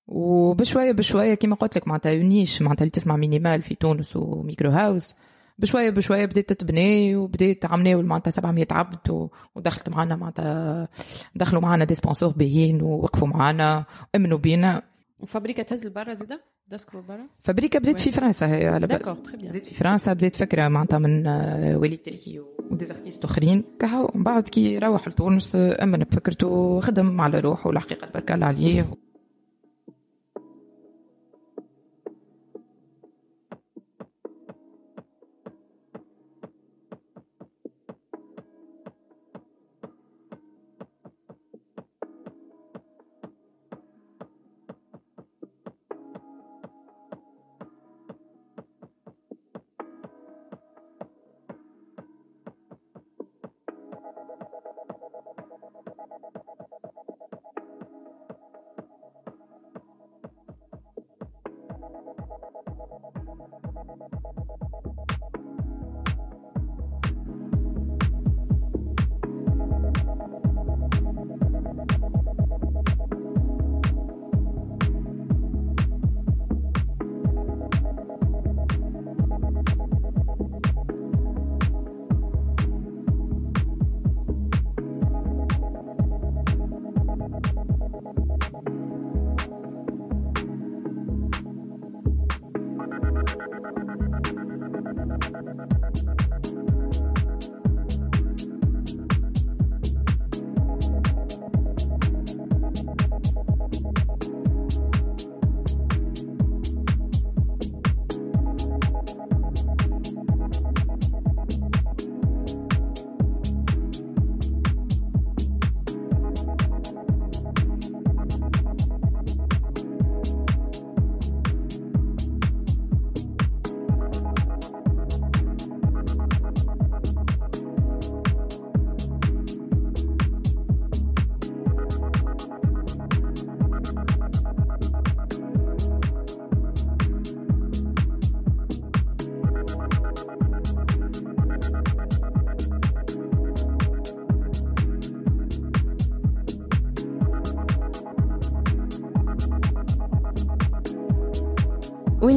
[0.07, 4.69] وبشويه بشويه كيما قلت لك معناتها يونيش معناتها اللي تسمع minimal في تونس و micro
[4.69, 5.15] house
[5.59, 10.87] بشويه بشويه بدات تتبني وبديت عملنا معناتها 700 عبد ودخلت معنا معناتها
[11.35, 14.90] دخلوا معنا des sponsors باهيين ووقفوا معنا امنوا بينا
[15.21, 19.75] وفابريكا تهز لبرا زاده داسكرو برا فابريكا بدات في فرنسا هي على بالك بدات في
[19.75, 21.27] فرنسا بدات فكرة معناتها من
[21.75, 27.21] وليد تركي و des artistes اخرين كهو من بعد كي روح لتونس أمن بفكرته خدم
[27.21, 28.85] على روحه والحقيقة تبارك الله عليه.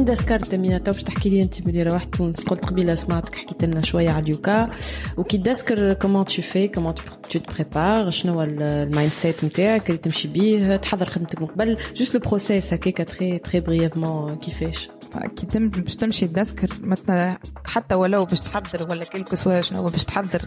[0.05, 3.65] وين دسكرت مينا تو باش تحكي لي أنت ملي روحت تونس قلت قبيلة سمعتك حكيت
[3.65, 4.69] لنا شوية على اليوكا.
[5.17, 10.27] وكي تذكر comment tu fais comment tu prépares شنو هو ال mindset نتاعك اللي تمشي
[10.27, 11.77] بيه تحضر خدمتك من قبل.
[11.95, 14.89] juste le process هكاكا très très brièvement كيفاش
[15.35, 19.83] كي تم باش تمشي تذكر مثلا حتى ولو باش تحضر ولا quel que soit شنو
[19.83, 20.41] باش تحضر.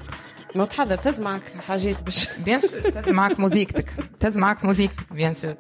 [0.55, 2.29] ما تحضر تهز معك حاجات باش.
[2.45, 3.91] bien sûr تهز معك موزيكتك
[4.21, 5.55] تهز معك موزيكتك bien sûr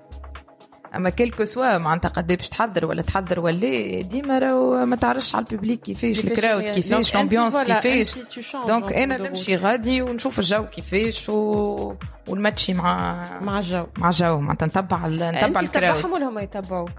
[0.94, 5.34] أما quel que soit معناتها قد باش تحضر ولا تحضر ولا ديما راهو ما تعرفش
[5.34, 8.18] على ال public كيفاش ال crowd كيفاش ال ambiance كيفاش.
[8.66, 11.94] donc أنا نمشي غادي ونشوف الجو كيفاش و...
[12.28, 13.86] ونمشي مع مع الجو.
[13.98, 14.40] مع الجو.
[14.40, 16.90] معناتها نتبع نتبع ال crowd انت ولا هما يتبعوك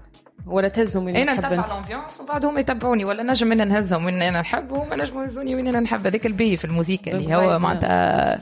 [0.46, 4.40] ولا تهزهم وين أنا نتبع ال ambiance وبعدهم يتبعوني ولا نجم أنا نهزهم وين أنا
[4.40, 6.06] نحب وما نجموا يهزوني وين أنا نحب.
[6.06, 8.38] هذاك البي في الموسيقى اللي هو معناتها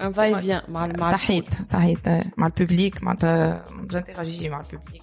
[0.00, 5.02] en fait فيان مع مع صحيت صحيت مع ال public معناتها j'interagis مع ال public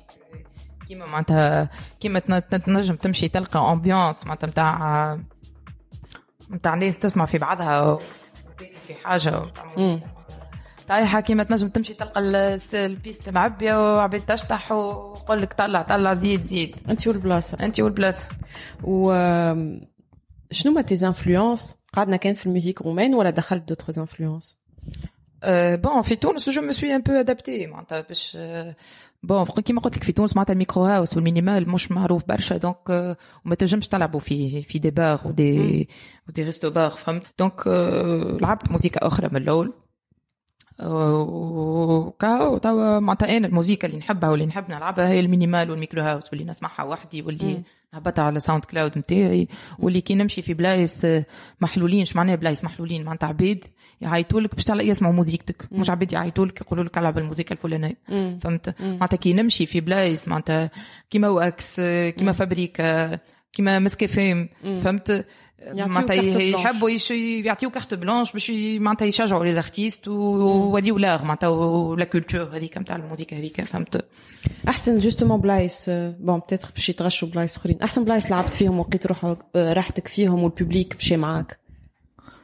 [0.87, 5.19] كيما معناتها كيما تنجم تمشي تلقى ambiance معناتها نتاع
[6.51, 7.99] نتاع ناس تسمع في بعضها
[8.81, 9.41] في حاجة
[10.87, 12.19] طايحة كيما تنجم تمشي تلقى
[12.73, 18.27] ال piste معبية وعبيد تشطح وقول لك طلع طلع زيد زيد انت والبلاصة انت والبلاصة
[18.83, 19.13] و
[20.51, 24.59] شنوما tes influences قعدنا كان في ال musique roumaine ولا دخلت d'autres influences
[25.75, 28.37] bon في تونس je me suis un peu adapté معناتها باش
[29.23, 32.57] bon كيما قلت لك في تونس معناتها ال micro house وال minimal مش معروف برشا
[32.57, 32.89] donc
[33.45, 35.89] وما تنجمش تلعبوا في في des bars و des
[36.29, 37.67] و des resto-bars فهمت donc
[38.41, 39.73] لعبت موسيقى أخرى من الأول
[40.79, 46.01] وكاو توا معناتها أنا الموسيقى اللي نحبها واللي نحب نلعبها هي ال minimal وال micro
[46.01, 49.47] house واللي نسمعها وحدي واللي هبطها على SoundCloud نتاعي
[49.79, 51.05] واللي كي نمشي في بلايص
[51.61, 53.65] محلولين اش معناها بلايص محلولين معناتها عبيد
[54.01, 57.97] يعيطوا لك باش يسمعوا موزيكتك مش عبيد يعيطوا لك يقولوا لك العب الموسيقى الفلانية.
[58.41, 60.71] فهمت؟ معناتها كي نمشي في بلايص معناتها
[61.09, 61.81] كيما وأكس
[62.17, 63.19] كيما فابريكا
[63.53, 64.49] كيما مسكافيم.
[64.63, 65.25] فهمت؟
[65.73, 66.89] معناتها يحبوا
[67.45, 72.77] يعطيو carte blanche باش معناتها يشجعوا les artistes ويوليو l'art معناتها و la culture هذيك
[72.77, 73.61] نتاع الموسيقى هذيك.
[73.61, 74.05] فهمت؟
[74.67, 77.77] أحسن justement بلايص bon peut-être باش يتغشوا بلايص أخرين.
[77.83, 81.59] أحسن بلايص لعبت فيهم وقيت روحك راحتك فيهم وال public مشي معاك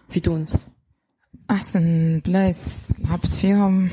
[0.10, 0.73] في تونس.
[1.52, 2.64] أحسن بلايص
[3.00, 3.90] لعبت فيهم.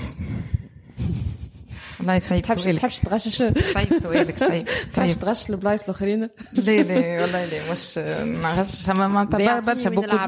[2.01, 3.37] الله يسعيد تحبش تحبش تغشش.
[3.75, 7.99] صعيب سؤالك صعيب تحبش تغش البلايص الأخرين؟ لا لا والله لا مش
[8.43, 10.19] ما غش معناتها برشا beaucoup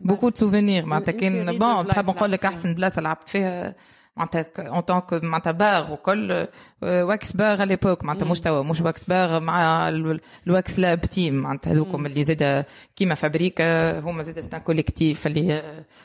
[0.00, 3.74] beaucoup souvenirs معناتها كان bon تحب نقول لك أحسن بلاصه لعبت فيها.
[4.18, 6.46] معناتها en tant que معناتها باغ وكل
[6.82, 9.88] Wax Bar على l'époque معناتها مش توا مش Wax Bar مع
[10.46, 12.64] ال Wax Lab team معناتها هذوكم اللي زاد
[12.96, 15.62] كيما فابريكا هما زاد c'est un collectif اللي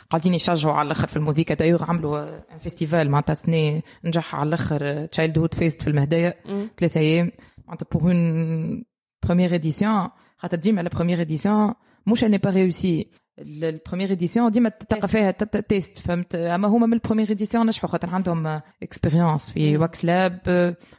[0.10, 2.24] قاعدين يشجعوا على الآخر في الموسيقى دايوغ عملوا
[2.54, 6.36] un festival معناتها سنه نجح على الآخر Childhood Fest في المهديه
[6.78, 7.32] ثلاثة أيام
[7.68, 8.84] معناتها pour une
[9.26, 11.74] première édition خاطر ديما la première édition
[12.08, 13.08] مش n'est pas réussie
[13.40, 17.90] ال première édition ديما تلقى فيها test فهمت؟ أما هما من ال première édition نجحوا
[17.90, 20.40] خاطر عندهم expérience في واكس لاب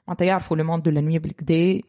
[0.09, 1.81] معناتها يعرفوا le monde de la nuit بالكدا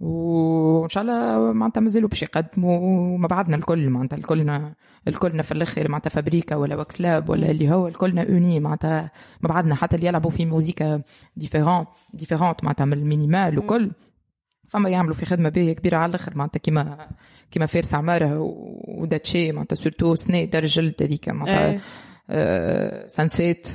[0.00, 4.74] وإن شاء الله معناتها مازالوا باش يقدموا وما بعدنا الكل معناتها الكلنا
[5.08, 9.10] الكلنا في الآخر معناتها فابريكا ولا واكس لاب ولا اللي هو الكلنا unis معناتها
[9.40, 11.02] ما بعدنا حتى اللي يلعبوا في موزيكا
[11.36, 13.90] différent différente معناتها من ال minimal وكل.
[14.74, 17.08] فما يعملوا في خدمة باهيه كبيرة على الآخر معناتها كيما
[17.50, 18.38] كيما فارس عمارة
[18.88, 21.80] وداتشي معناتها سورتو سني درجلت هذيك معناتها
[22.30, 23.68] آه سانسيت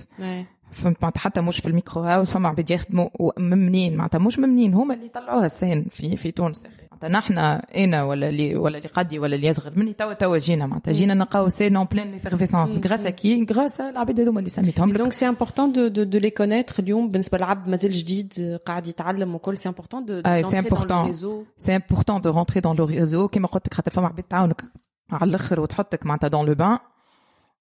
[0.72, 4.94] فهمت معناتها حتى مش في الميكرو هاوس فما عباد يخدموا ممنين معناتها مش ممنين هما
[4.94, 6.64] اللي طلعوها السين في في تونس.
[7.04, 7.38] معناتها نحن
[7.84, 11.14] إنا ولا اللي ولا اللي قدي ولا اللي يصغر مني توا توا جينا معناتها جينا
[11.14, 15.72] نلقاو سين اون بلين ايفيرفيسونس غراس كي غراس العباد هذوما اللي سميتهم دونك سي امبورتون
[15.72, 20.22] دو دو لي كونيتر اليوم بالنسبة للعبد مازال جديد قاعد يتعلم وكل سي امبورتون دو
[20.24, 21.12] سي امبورتون
[21.58, 24.64] c'est important de rentrer dans le réseau كيما قلت لك خاطر فما عباد تعاونك
[25.12, 26.78] على الأخر وتحطك معناتها dans le bain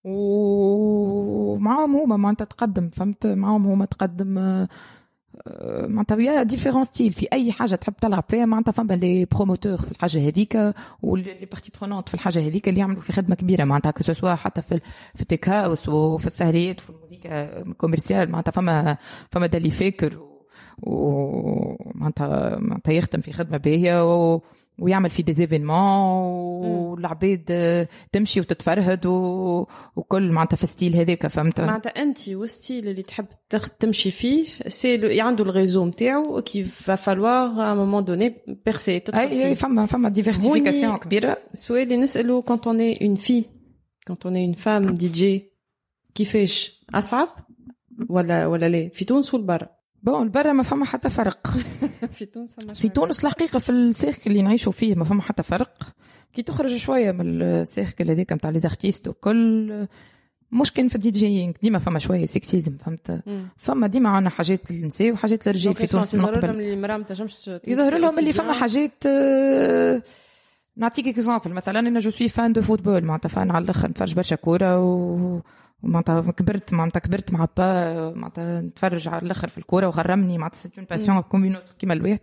[0.04, 4.66] ومعاهم هما معناتها تقدم فهمت؟ معاهم هما تقدم
[5.88, 9.76] معناتها y a différents styles في أي حاجة تحب تلعب فيها معناتها فما les promoteurs
[9.76, 13.64] في الحاجة هذيك و les parties prenantes في الحاجة هذيك اللي يعملوا في خدمة كبيرة.
[13.64, 14.80] معناتها soit حتى في
[15.14, 18.96] في ال tech house وفي السهريات وفي الموسيقى commerciale معناتها فما
[19.30, 20.28] فما دالي فاكر
[20.82, 24.04] ومعناتها معناتها يخدم في خدمة باهية
[24.78, 25.76] ويعمل في des événements
[26.64, 29.66] والعباد تمشي وتتفرهد و...
[29.96, 33.26] وكل معناتها في style هذاك فهمت؟ معناتها أنت وال style اللي تحب
[33.80, 38.34] تمشي فيه c'est عنده ال réseau نتاعو qui va falloir à moment donné
[38.66, 41.36] percer et أي فما فما diversification كبيرة.
[41.52, 43.44] السؤال اللي نسالو quand t'es une une fille
[44.06, 45.52] quand t'es une une femme DJ
[46.14, 47.28] كيفاش أصعب
[48.08, 51.46] ولا ولا لا؟ في تونس ولا برا bon برا ما فما حتى فرق.
[52.18, 55.42] في تونس فما في تونس الحقيقة في ال cercle اللي نعيشوا فيه ما فما حتى
[55.42, 55.94] فرق.
[56.32, 59.86] كي تخرج شوية من ال cercle هذاك نتاع les artistes وكل
[60.52, 63.22] مش كان في ال DJing ديما فما شوية sexisme فهمت؟
[63.56, 66.96] فما ديما عندنا حاجات للنساء وحاجات للرجال في تونس من يظهر لهم قبل اللي المراه
[66.96, 69.04] ما تنجمش يظهر لهم اللي فما حاجات
[70.76, 74.36] نعطيك exemple مثلا أنا je suis fan de football معناتها fan على الأخر نتفرج برشا
[74.36, 75.40] كورة و
[75.82, 80.78] معناتها كبرت معناتها كبرت مع با معناتها نتفرج على الآخر في الكورة وغرمني معناتها c'est
[80.78, 81.22] une passion
[81.78, 82.18] كيما الواحد.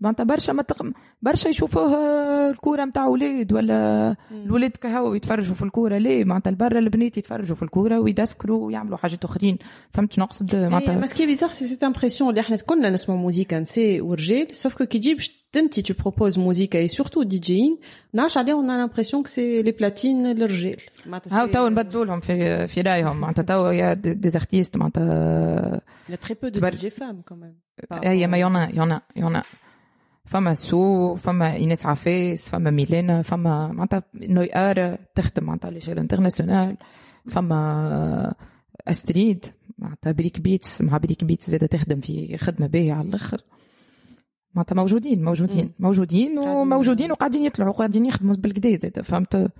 [0.00, 0.86] معناتها برشا ما تق...
[1.22, 5.98] برشا يشوفوه الكورة نتاع ولاد ولا الولاد كهو يتفرجوا في الكورة.
[5.98, 9.58] ليه؟ معناتها البرا البنات يتفرجوا في الكورة ويدسكروا ويعملوا حاجات أخرين.
[9.90, 12.56] فهمت شنو نقصد معناتها معناتها mais ce qui est bizarre c'est cette impression اللي إحنا
[12.56, 16.88] كلنا نسمعوا موزيكا نساء ورجال sauf que كي تجي باش أنت tu proposes موزيكا et
[16.88, 17.76] surtout DJing
[18.14, 20.76] نعرفش علاه on a l'impression que c'est les platines للرجال
[21.06, 23.20] معناتها هاو تو نبدلوا لهم في في رأيهم.
[23.20, 27.22] معناتها تو يا des artistes معناتها Il y a très peu de تبر- DJ femmes
[27.30, 27.56] quand même.
[27.94, 29.42] par هي ما rapport يونا يونا يونا.
[30.30, 36.76] فما سو فما إيناس عفاس فما ميلانا فما معناتها نويار تخدم معناتها l'échelle internationale
[37.28, 38.34] فما
[38.88, 39.44] أستريد
[39.78, 43.40] معناتها break beats مع break beats زادة تخدم في خدمة باهية على الأخر.
[44.54, 45.72] معناتها موجودين موجودين.
[45.78, 49.50] موجودين قاعدين- وموجودين وقاعدين يطلعوا وقاعدين يخدموا بالكدا زادة فهمت؟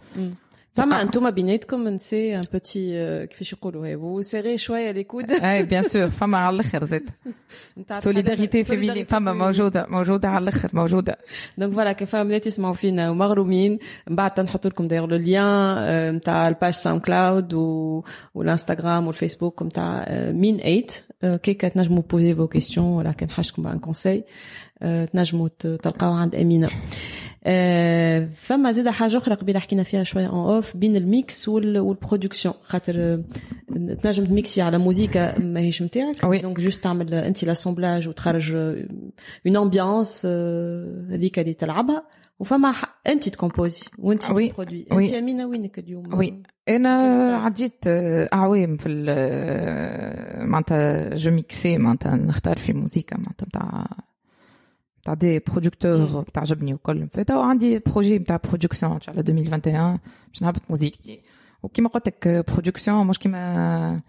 [0.74, 2.90] فما أنتم بيناتكم نسي un petit
[3.26, 5.44] كيفاش يقولوا هي vous serrez شوية les coudes.
[5.44, 7.10] اي bien sûr فما على الآخر زاد
[7.78, 11.18] نتاع solidarité féminine فما موجوده موجوده على الآخر موجوده
[11.58, 16.48] donc voilà كيف بنات يسمعوا فينا ومغرومين من بعد تنحط لكم داير le lien نتاع
[16.48, 18.02] ال page SoundCloud و
[18.34, 20.56] والانستغرام والفيسبوك نتاع مين
[21.22, 24.24] 8 كيكا تنجموا poser vos questions ولا كان حاجتكم un conseil
[25.12, 26.70] تنجموا ت- تلقاو عند امينه آه،
[28.30, 31.91] فما زيد حاجة أخرى قبيلة حكينا فيها شوية en off بين ال mix وال- وال
[31.91, 33.22] production خاطر آه،
[34.02, 36.38] تنجم تميكسي على موزيكا ماهيش نتاعك oui.
[36.38, 38.54] donc juste تعمل أنت l'assemblage وتخرج
[39.46, 40.26] une ambiance
[41.10, 42.02] هذيك اللي تلعبها
[42.38, 44.48] وفما ح- أنت تكومبوزي وأنت oui.
[44.48, 45.04] تبرودوي oui.
[45.06, 46.42] انت أمينة وينك اليوم oui.
[46.68, 53.46] أنا كيف عديت آه، أعوام في ال- معناتها je mixais معناتها نختار في موسيقى معناتها
[53.46, 53.86] نتاع
[55.00, 59.98] نتاع des producteurs تعجبني وكل فتا وعندي projet نتاع production ان شاء الله 2021
[60.28, 61.22] باش نهبط موزيكتي
[61.62, 64.00] وكيما قلت لك production مش كيما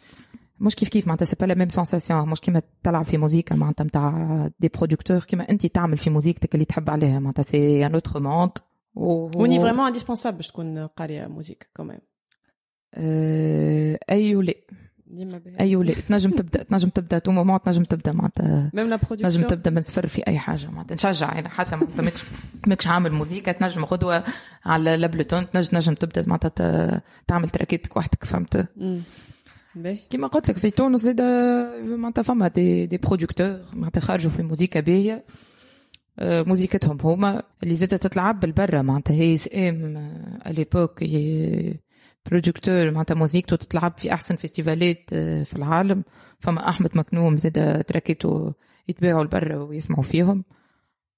[0.60, 3.84] مش كيف كيف معناتها c'est pas la même sensation مش كيما تلعب في موزيكا معناتها
[3.84, 8.20] نتاع des producteurs كيما انت تعمل في موزيكتك اللي تحب عليها معناتها c'est un autre
[8.20, 8.52] monde
[8.96, 12.00] وني vraiment indispensable باش تكون قاريه musique كمان
[12.94, 14.54] آه، اي ولا
[15.12, 18.72] ديما باهي اي ولا تنجم تبدأ تنجم تبدأ tout moment تنجم تبدأ معناتها.
[18.74, 20.96] même la تنجم production تبدأ من صفر في أي حاجة معناتها.
[20.96, 22.24] نشجع يعني حتى ماكش
[22.68, 24.24] ماكش عامل موزيكا تنجم غدوة
[24.66, 28.68] على ل Ableton تنجم تنجم تبدأ معناتها تعمل تراكيتك وحدك فهمت؟
[30.10, 31.22] كيما قلت لك في تونس زاد
[31.84, 35.26] معناتها فما des des producteurs معناتها خرجوا في موزيكا باهية.
[36.20, 39.14] آه، موزيكتهم هما اللي زادت تتلعب بالبرا معناتها.
[39.14, 39.38] هي
[39.70, 39.98] إم
[40.48, 41.74] اليبوك هي
[42.26, 46.04] producteur معناتها موزيكته تتلعب في أحسن فيستيفالات آه، في العالم.
[46.40, 48.54] فما أحمد مكنوم زاد تراكيته
[48.88, 50.44] يتباعوا لبرا ويسمعوا فيهم.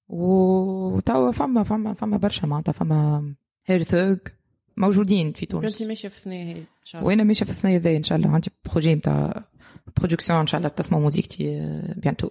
[0.08, 3.34] وتوا فما فما فما برشا معناتها فما
[3.66, 4.16] Hearthug
[4.76, 5.64] موجودين في تونس.
[5.64, 7.08] كنتي ماشية في ثنايا هي إن شاء الله.
[7.08, 8.30] وأنا ماشية في السنة ذي إن شاء الله.
[8.30, 9.44] عندي projet نتاع
[9.96, 11.44] production إن شاء الله بتسمع موزيكتي
[11.96, 12.28] بيانتو.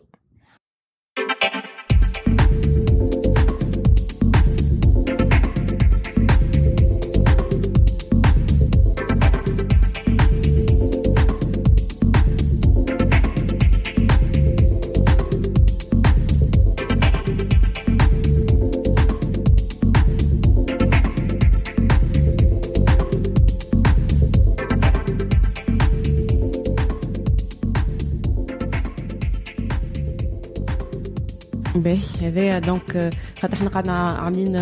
[31.84, 34.54] باهي هذايا donc خاطر إحنا قعدنا عاملين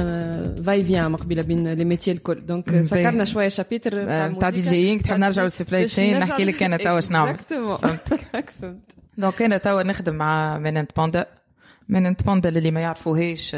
[0.64, 2.46] va-et-vient قبيله بين les métiers الكل.
[2.46, 2.84] donc باهي.
[2.84, 7.26] سكرنا شوية chapitre نتاع DJing تحب نرجعوا لل supply chain؟ نحكي لك أنا توا شنو؟
[7.26, 8.50] نعمل فهمت.
[8.50, 11.26] فهمت donc أنا توا نخدم مع ميننت باندا.
[11.90, 13.50] ميننت باندا اللي ما يعرفوهاش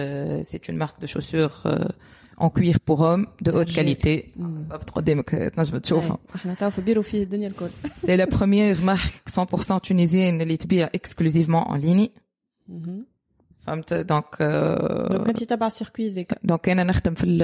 [0.41, 1.52] c'est une marque de chaussures
[2.41, 7.01] en cuir pour hommes de haute qualité بالضبط قدامك تنجم تشوفهم إحنا تو في بيرو
[7.01, 7.70] فيه الدنيا الكل.
[7.70, 8.26] c'est
[13.68, 14.26] فهمت؟ donc
[15.12, 17.39] donc انت تبع ال circuit ذاك donc أنا نخدم في ال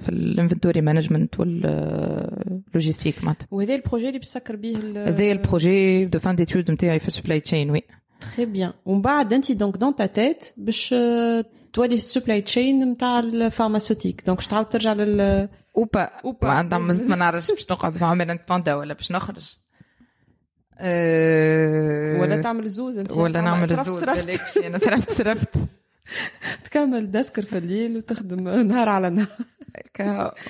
[0.00, 3.46] في الانفنتوري مانجمنت واللوجيستيك معناتها.
[3.50, 7.13] وهذا ال projet اللي بسكر به هذا ال projet de fin d'études نتاعي في ال
[7.13, 7.82] supply chain oui
[8.36, 12.92] très bien ومن بعد أنت donc dans ta tête باش آه، تولي ال supply chain
[12.92, 16.62] نتاع ال pharmaceutique donc باش تعاود ترجع لل اوبا أوبا.
[16.62, 19.56] ما نعرفش باش نقعد مع ميلان باندا ولا باش نخرج.
[20.82, 24.56] أه ولا تعمل الزوز انت؟ ولا نعمل الزوز صرفت.
[24.58, 25.48] أنا صرفت صرفت.
[26.64, 29.28] تكمل دسكر في الليل وتخدم نهار على نهار.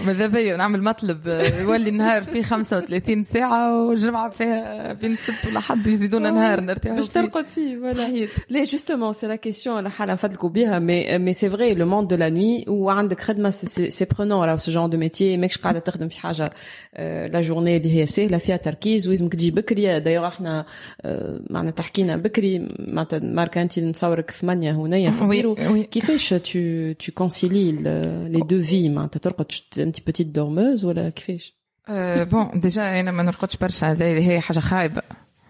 [0.06, 1.28] ماذا بيا؟ نعمل مطلب.
[1.28, 7.04] آه، يولي النهار فيه 35 ساعة والجمعة فيها بين السبت والأحد يزيدونا نهار نرتاح باش
[7.10, 7.20] فيه.
[7.20, 8.30] ترقد فيه ولا صحيت.
[8.50, 9.66] لا justement c'est la question.
[9.68, 13.50] على حالة نفدلكوا بها mais mais c'est vrai le monde de la nuit وعندك خدمة
[13.50, 14.32] c'est c'est prenant.
[14.44, 16.50] راه ce genre de métier ماكش قاعدة تخدم في حاجة
[16.94, 20.00] آه، la journée اللي هي سهلة فيها تركيز ويلزمك تجي بكري.
[20.00, 20.66] دايوغ إحنا
[21.02, 25.82] آه، معنا تحكينا بكري معناتها ماركا انت نصورك ثمانية هنايا في oui ال bureau oui
[25.82, 29.46] كيفاش tu tu concilies le- les deux vies معناتها؟ ترقد
[29.78, 31.54] انت petite dormeuse ولا كيفاش؟
[31.88, 35.02] آه، bon déjà أنا ما نرقدش برشا هذه هي حاجة خايبه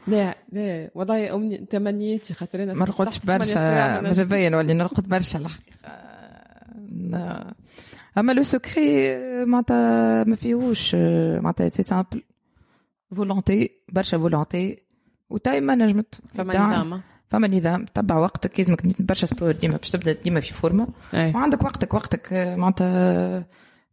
[0.06, 4.22] لا لا والله امني تمنياتي خاطر أنا ما نرقدش تحت ثمانية برشا سوايع ما ماذا
[4.22, 4.38] نجمش.
[4.38, 5.76] بيا نولي نرقد برشا الحقيقة
[6.88, 7.54] نا-
[8.18, 9.14] اما le secret
[9.44, 12.22] معناتها ما فيهوش آه، معناتها c'est simple
[13.16, 14.78] volonté برشا volonté
[15.30, 16.66] ودايما نجمت فما إبداع.
[16.82, 17.02] نظام
[17.32, 19.52] فما نظام تبع وقتك لازمك برشا sport.
[19.52, 20.88] ديما باش تبدأ ديما في forme.
[21.14, 23.44] اي وعندك وقتك وقتك آه، معناتها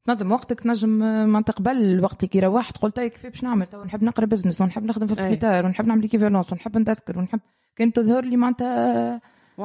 [0.03, 3.83] تنظم وقتك تنجم آه، معناتها قبل اللي كي روحت قلت هاي كيف باش نعمل؟ تو
[3.83, 5.25] نحب نقرأ business ونحب نخدم في أي.
[5.25, 7.39] السبيطار ونحب نعمل équivalence ونحب نتذكر ونحب.
[7.75, 9.21] كان تظهر لي معناتها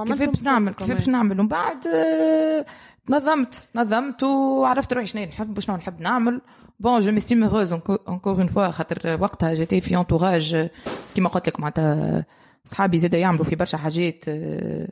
[0.06, 1.40] كيف باش نعمل كيف باش نعمل.
[1.40, 2.64] ومن بعد آه،
[3.06, 6.40] تنظمت تنظمت وعرفت روحي شنو نحب وشنو نحب نعمل.
[6.80, 10.68] bon je m'estime heureuse encore une fois خاطر وقتها j'étais في entourage
[11.14, 12.24] كيما قلت لك معناتها
[12.64, 14.88] صحابي زاد يعملوا في برشا حاجات آه،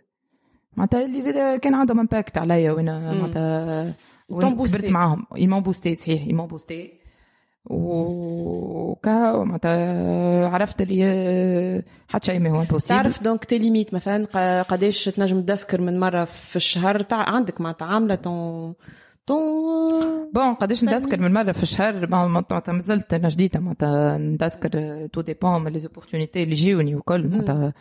[0.76, 3.12] معناتها اللي زاد كان عندهم impact عليا وأنا.
[3.12, 3.94] معناتها.
[4.30, 6.92] كبرت معاهم ils m'ont boostée صحيح ils m'ont boostée
[7.64, 14.62] وكا معناتها عرفت اللي آه، حتى شيء ما هو impossible تعرف donc tes limites مثلا
[14.62, 18.74] قداش تنجم تذكر من مرة في الشهر تاع عندك معناتها عاملة طون
[20.34, 20.94] bon قداش استني.
[20.94, 25.64] نتذكر من مرة في الشهر؟ ما- ما- معناتها مازلت أنا جديدة معناتها نتذكر tout dépend
[25.64, 27.74] من les opportunités اللي يجيوني وكل معناتها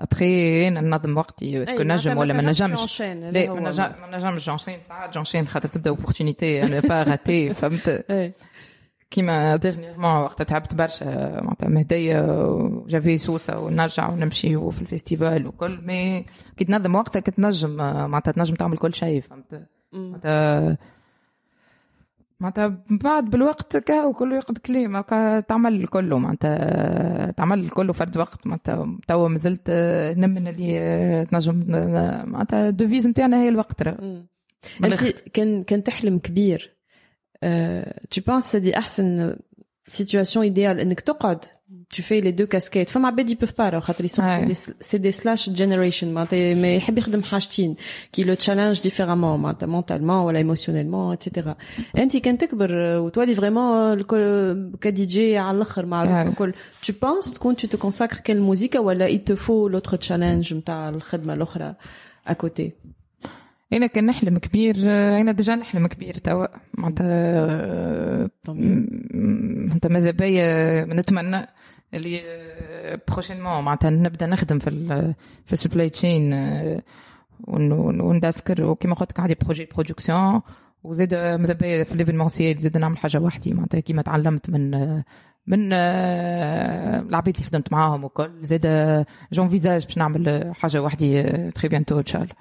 [0.00, 4.46] ابخي أنا ننظم وقتي est-ce que نجم ولا ما نجمش؟ لا ما نجم- ما نجمش
[4.46, 8.32] j'enchaîne ساعات j'enchaîne خاطر تبدأ opportunité à ne pas rater فهمت؟ أي.
[9.10, 11.04] كيما dernièrement وقت تعبت برشا
[11.42, 12.20] معناتها مهدية
[12.50, 16.26] وجافي سوسة ونرجع ونمشي في ال festival وكل mais
[16.56, 20.78] كي تنظم وقتك تنجم معناتها تنجم تعمل كل شيء فهمت؟ معناتها
[22.40, 28.46] معناتها بعد بالوقت كا وكل يقعد كليم هكا تعمل كله معناتها تعمل كله فرد وقت
[28.46, 29.70] معناتها توا مازلت
[30.16, 31.64] نمن اللي تنجم
[32.30, 33.82] معناتها ال devise نتاعنا هي الوقت
[34.84, 36.76] أنت كان كان تحلم كبير.
[38.14, 39.36] tu penses سيدي احسن
[39.90, 41.44] situation idéale انك تقعد
[41.96, 42.90] tu fais les deux casquettes.
[42.90, 44.52] فما عباد يبوف با راهو خاطر يسون Ouais.
[44.80, 47.76] c'est des slash generation معناتها ما يحب يخدم حاجتين
[48.12, 51.56] كي le challenge différemment معناتها mentalement ولا émotionnellement et cetera
[51.98, 56.14] انت كان تكبر آه، وتولي vraiment الكل كدي جي على الآخر معروف Ouais.
[56.28, 56.52] الكل
[56.86, 60.88] tu penses تكون tu te consacres كان الموسيقى ولا il te faut l'autre challenge نتاع
[60.88, 61.74] الخدمه الاخرى
[62.28, 62.62] à côté?
[63.72, 64.76] أنا كان نحلم كبير
[65.20, 66.46] أنا déjà نحلم كبير توا
[66.78, 68.54] معناتها Tant mieux.
[69.14, 71.46] م- انت ماذا بيا نتمنى
[71.94, 72.20] اللي
[73.08, 73.64] prochainement.
[73.64, 74.70] معناتها نبدأ نخدم في
[75.44, 76.32] في ال supply chain
[77.48, 78.64] وندسكر.
[78.64, 80.40] وكما قلت لك عندي projet production
[80.84, 83.54] وزاد ماذا بيا في l'événementiel زاد نعمل حاجة وحدي.
[83.54, 84.70] معناتها كيما تعلمت من
[85.46, 88.30] من آه، العباد اللي خدمت معاهم وكل.
[88.42, 92.34] زاد j'envisage باش نعمل حاجة وحدي très bientôt إن شاء الله.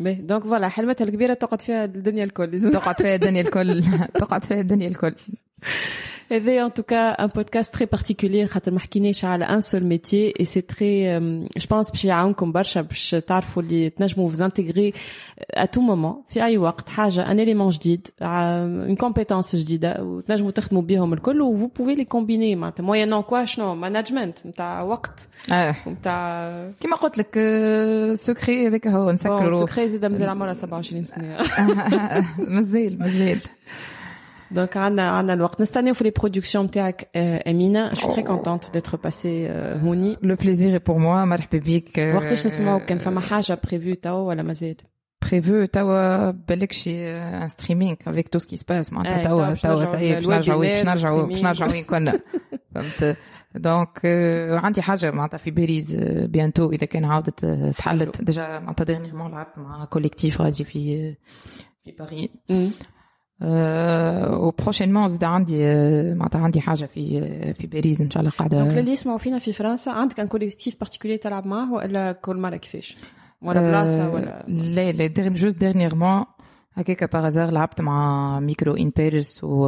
[0.00, 2.60] باهي donc voilà حلمتها الكبيرة تقعد فيها الدنيا الكل.
[2.72, 3.82] تقعد فيها الدنيا الكل.
[4.20, 5.14] تقعد فيها الدنيا الكل.
[6.32, 10.32] هذا en tout cas un podcast très particulier خاطر ما حكيناش على un seul métier
[10.42, 14.92] et c'est très euh, je pense باش يعاونكم برشا باش تعرفوا اللي تنجموا vous intégrer
[15.56, 16.32] à tout moment.
[16.32, 21.40] في اي وقت حاجة un élément جديد ع- une compétence جديده وتنجموا تخدموا بهم الكل
[21.42, 26.50] و vous pouvez les combiner معناتها moyennant quoi شنو management نتاع وقت آه نتاع
[26.80, 27.38] كيما قلت لك
[28.14, 31.36] secret هذاك هو نسكروا سكري زيد مازال عمرها 27 سنه
[32.38, 33.38] مازال مازال
[34.50, 38.70] donc عندنا عندنا الوقت نستناو في les productions نتاعك آه، امينه je suis très contente
[38.74, 43.60] d'être passée آه، هوني le plaisir pour moi مرحبا بيك وقتاش نسمعوا كان فما حاجة
[43.64, 44.76] prévu توا ولا مازال
[45.30, 49.36] prévu توا بالك شي en streaming avec tout ce qui se passe معناتها إيه، توا
[49.36, 51.48] توا باش توا نرجعوا صحيح باش نرجعوا لل webinar باش نرجعوا باش وال streaming.
[51.48, 52.20] نرجعوا وين كنا
[52.74, 53.16] فهمت
[53.54, 58.58] donc آه، عندي حاجة معناتها في باريس آه، bientôt اذا كان عاودت آه، تحلت déjà
[58.58, 61.14] معناتها dernièrement لعبت مع collectif غادي في
[61.84, 62.70] في باريس مم.
[63.42, 68.32] و prochainement زاد عندي آه، معناتها عندي حاجة في آه، في باريس ان شاء الله
[68.38, 72.36] donc قاعدة اللي يسمعوا فينا في فرنسا عندك un collectif particulier تلعب معاه ولا كل
[72.36, 72.96] مره كيفاش
[73.42, 76.24] ولا بلاصه ولا لا لا juste dernièrement
[76.74, 79.66] هكاك par hasard لعبت مع micro en باريس و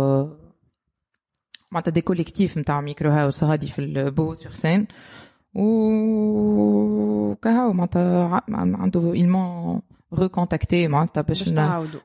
[1.73, 4.87] معناتها des collectifs نتاع micro house غادي في البو sur Seine
[5.55, 9.80] و كهو معناتها عنده ils m'ont
[10.18, 11.53] recontactée معناتها باش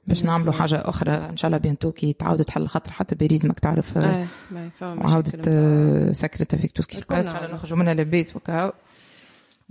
[0.07, 1.11] باش نعملوا حاجة أخرى.
[1.11, 3.97] إن شاء الله bientôt كي تعاود تحل خاطر حتى باريس ماك تعرف
[4.81, 5.49] عاودت
[6.11, 8.73] سكرت avec tout ce qui se passe نخرجوا منها لاباس وكهو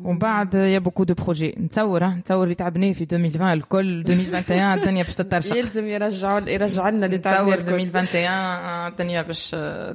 [0.05, 1.55] ومن بعد y a beaucoup de projets.
[1.59, 7.07] نتصور نتصور اللي تعبناه في 2020 الكل 2021 الدنيا باش تترشق يلزم يرجعوا يرجع لنا
[7.07, 8.27] اللي تعبناه 2021
[8.93, 9.51] الدنيا باش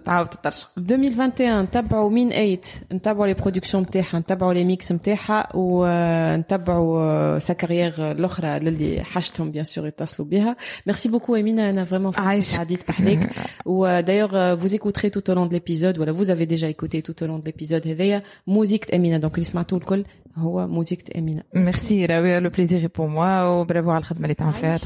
[0.06, 2.68] تعاود تترشق 2021 نتبعوا مين أيت.
[2.93, 9.64] نتبعوا les productions نتاعها نتبعوا les mix نتاعها ونتبعوا sa carrière الأخرى للي حاجتهم bien
[9.64, 10.56] sûr يتصلوا بها.
[10.88, 12.14] merci beaucoup امينه أنا vraiment
[12.60, 13.30] عديت بحذاك
[13.66, 17.28] ودايوغ vous écouterez tout au long de l'épisode ولا vous avez déjà écouté tout au
[17.28, 18.24] long de l'épisode هذايا.
[18.47, 20.10] musique امينه donc اللي سمعتوا الكل.
[20.36, 21.44] هو موزيكة أمينة.
[21.56, 24.78] ميرسي راوي le plaisir pour moi وبرافو على الخدمة اللي تعمل فيها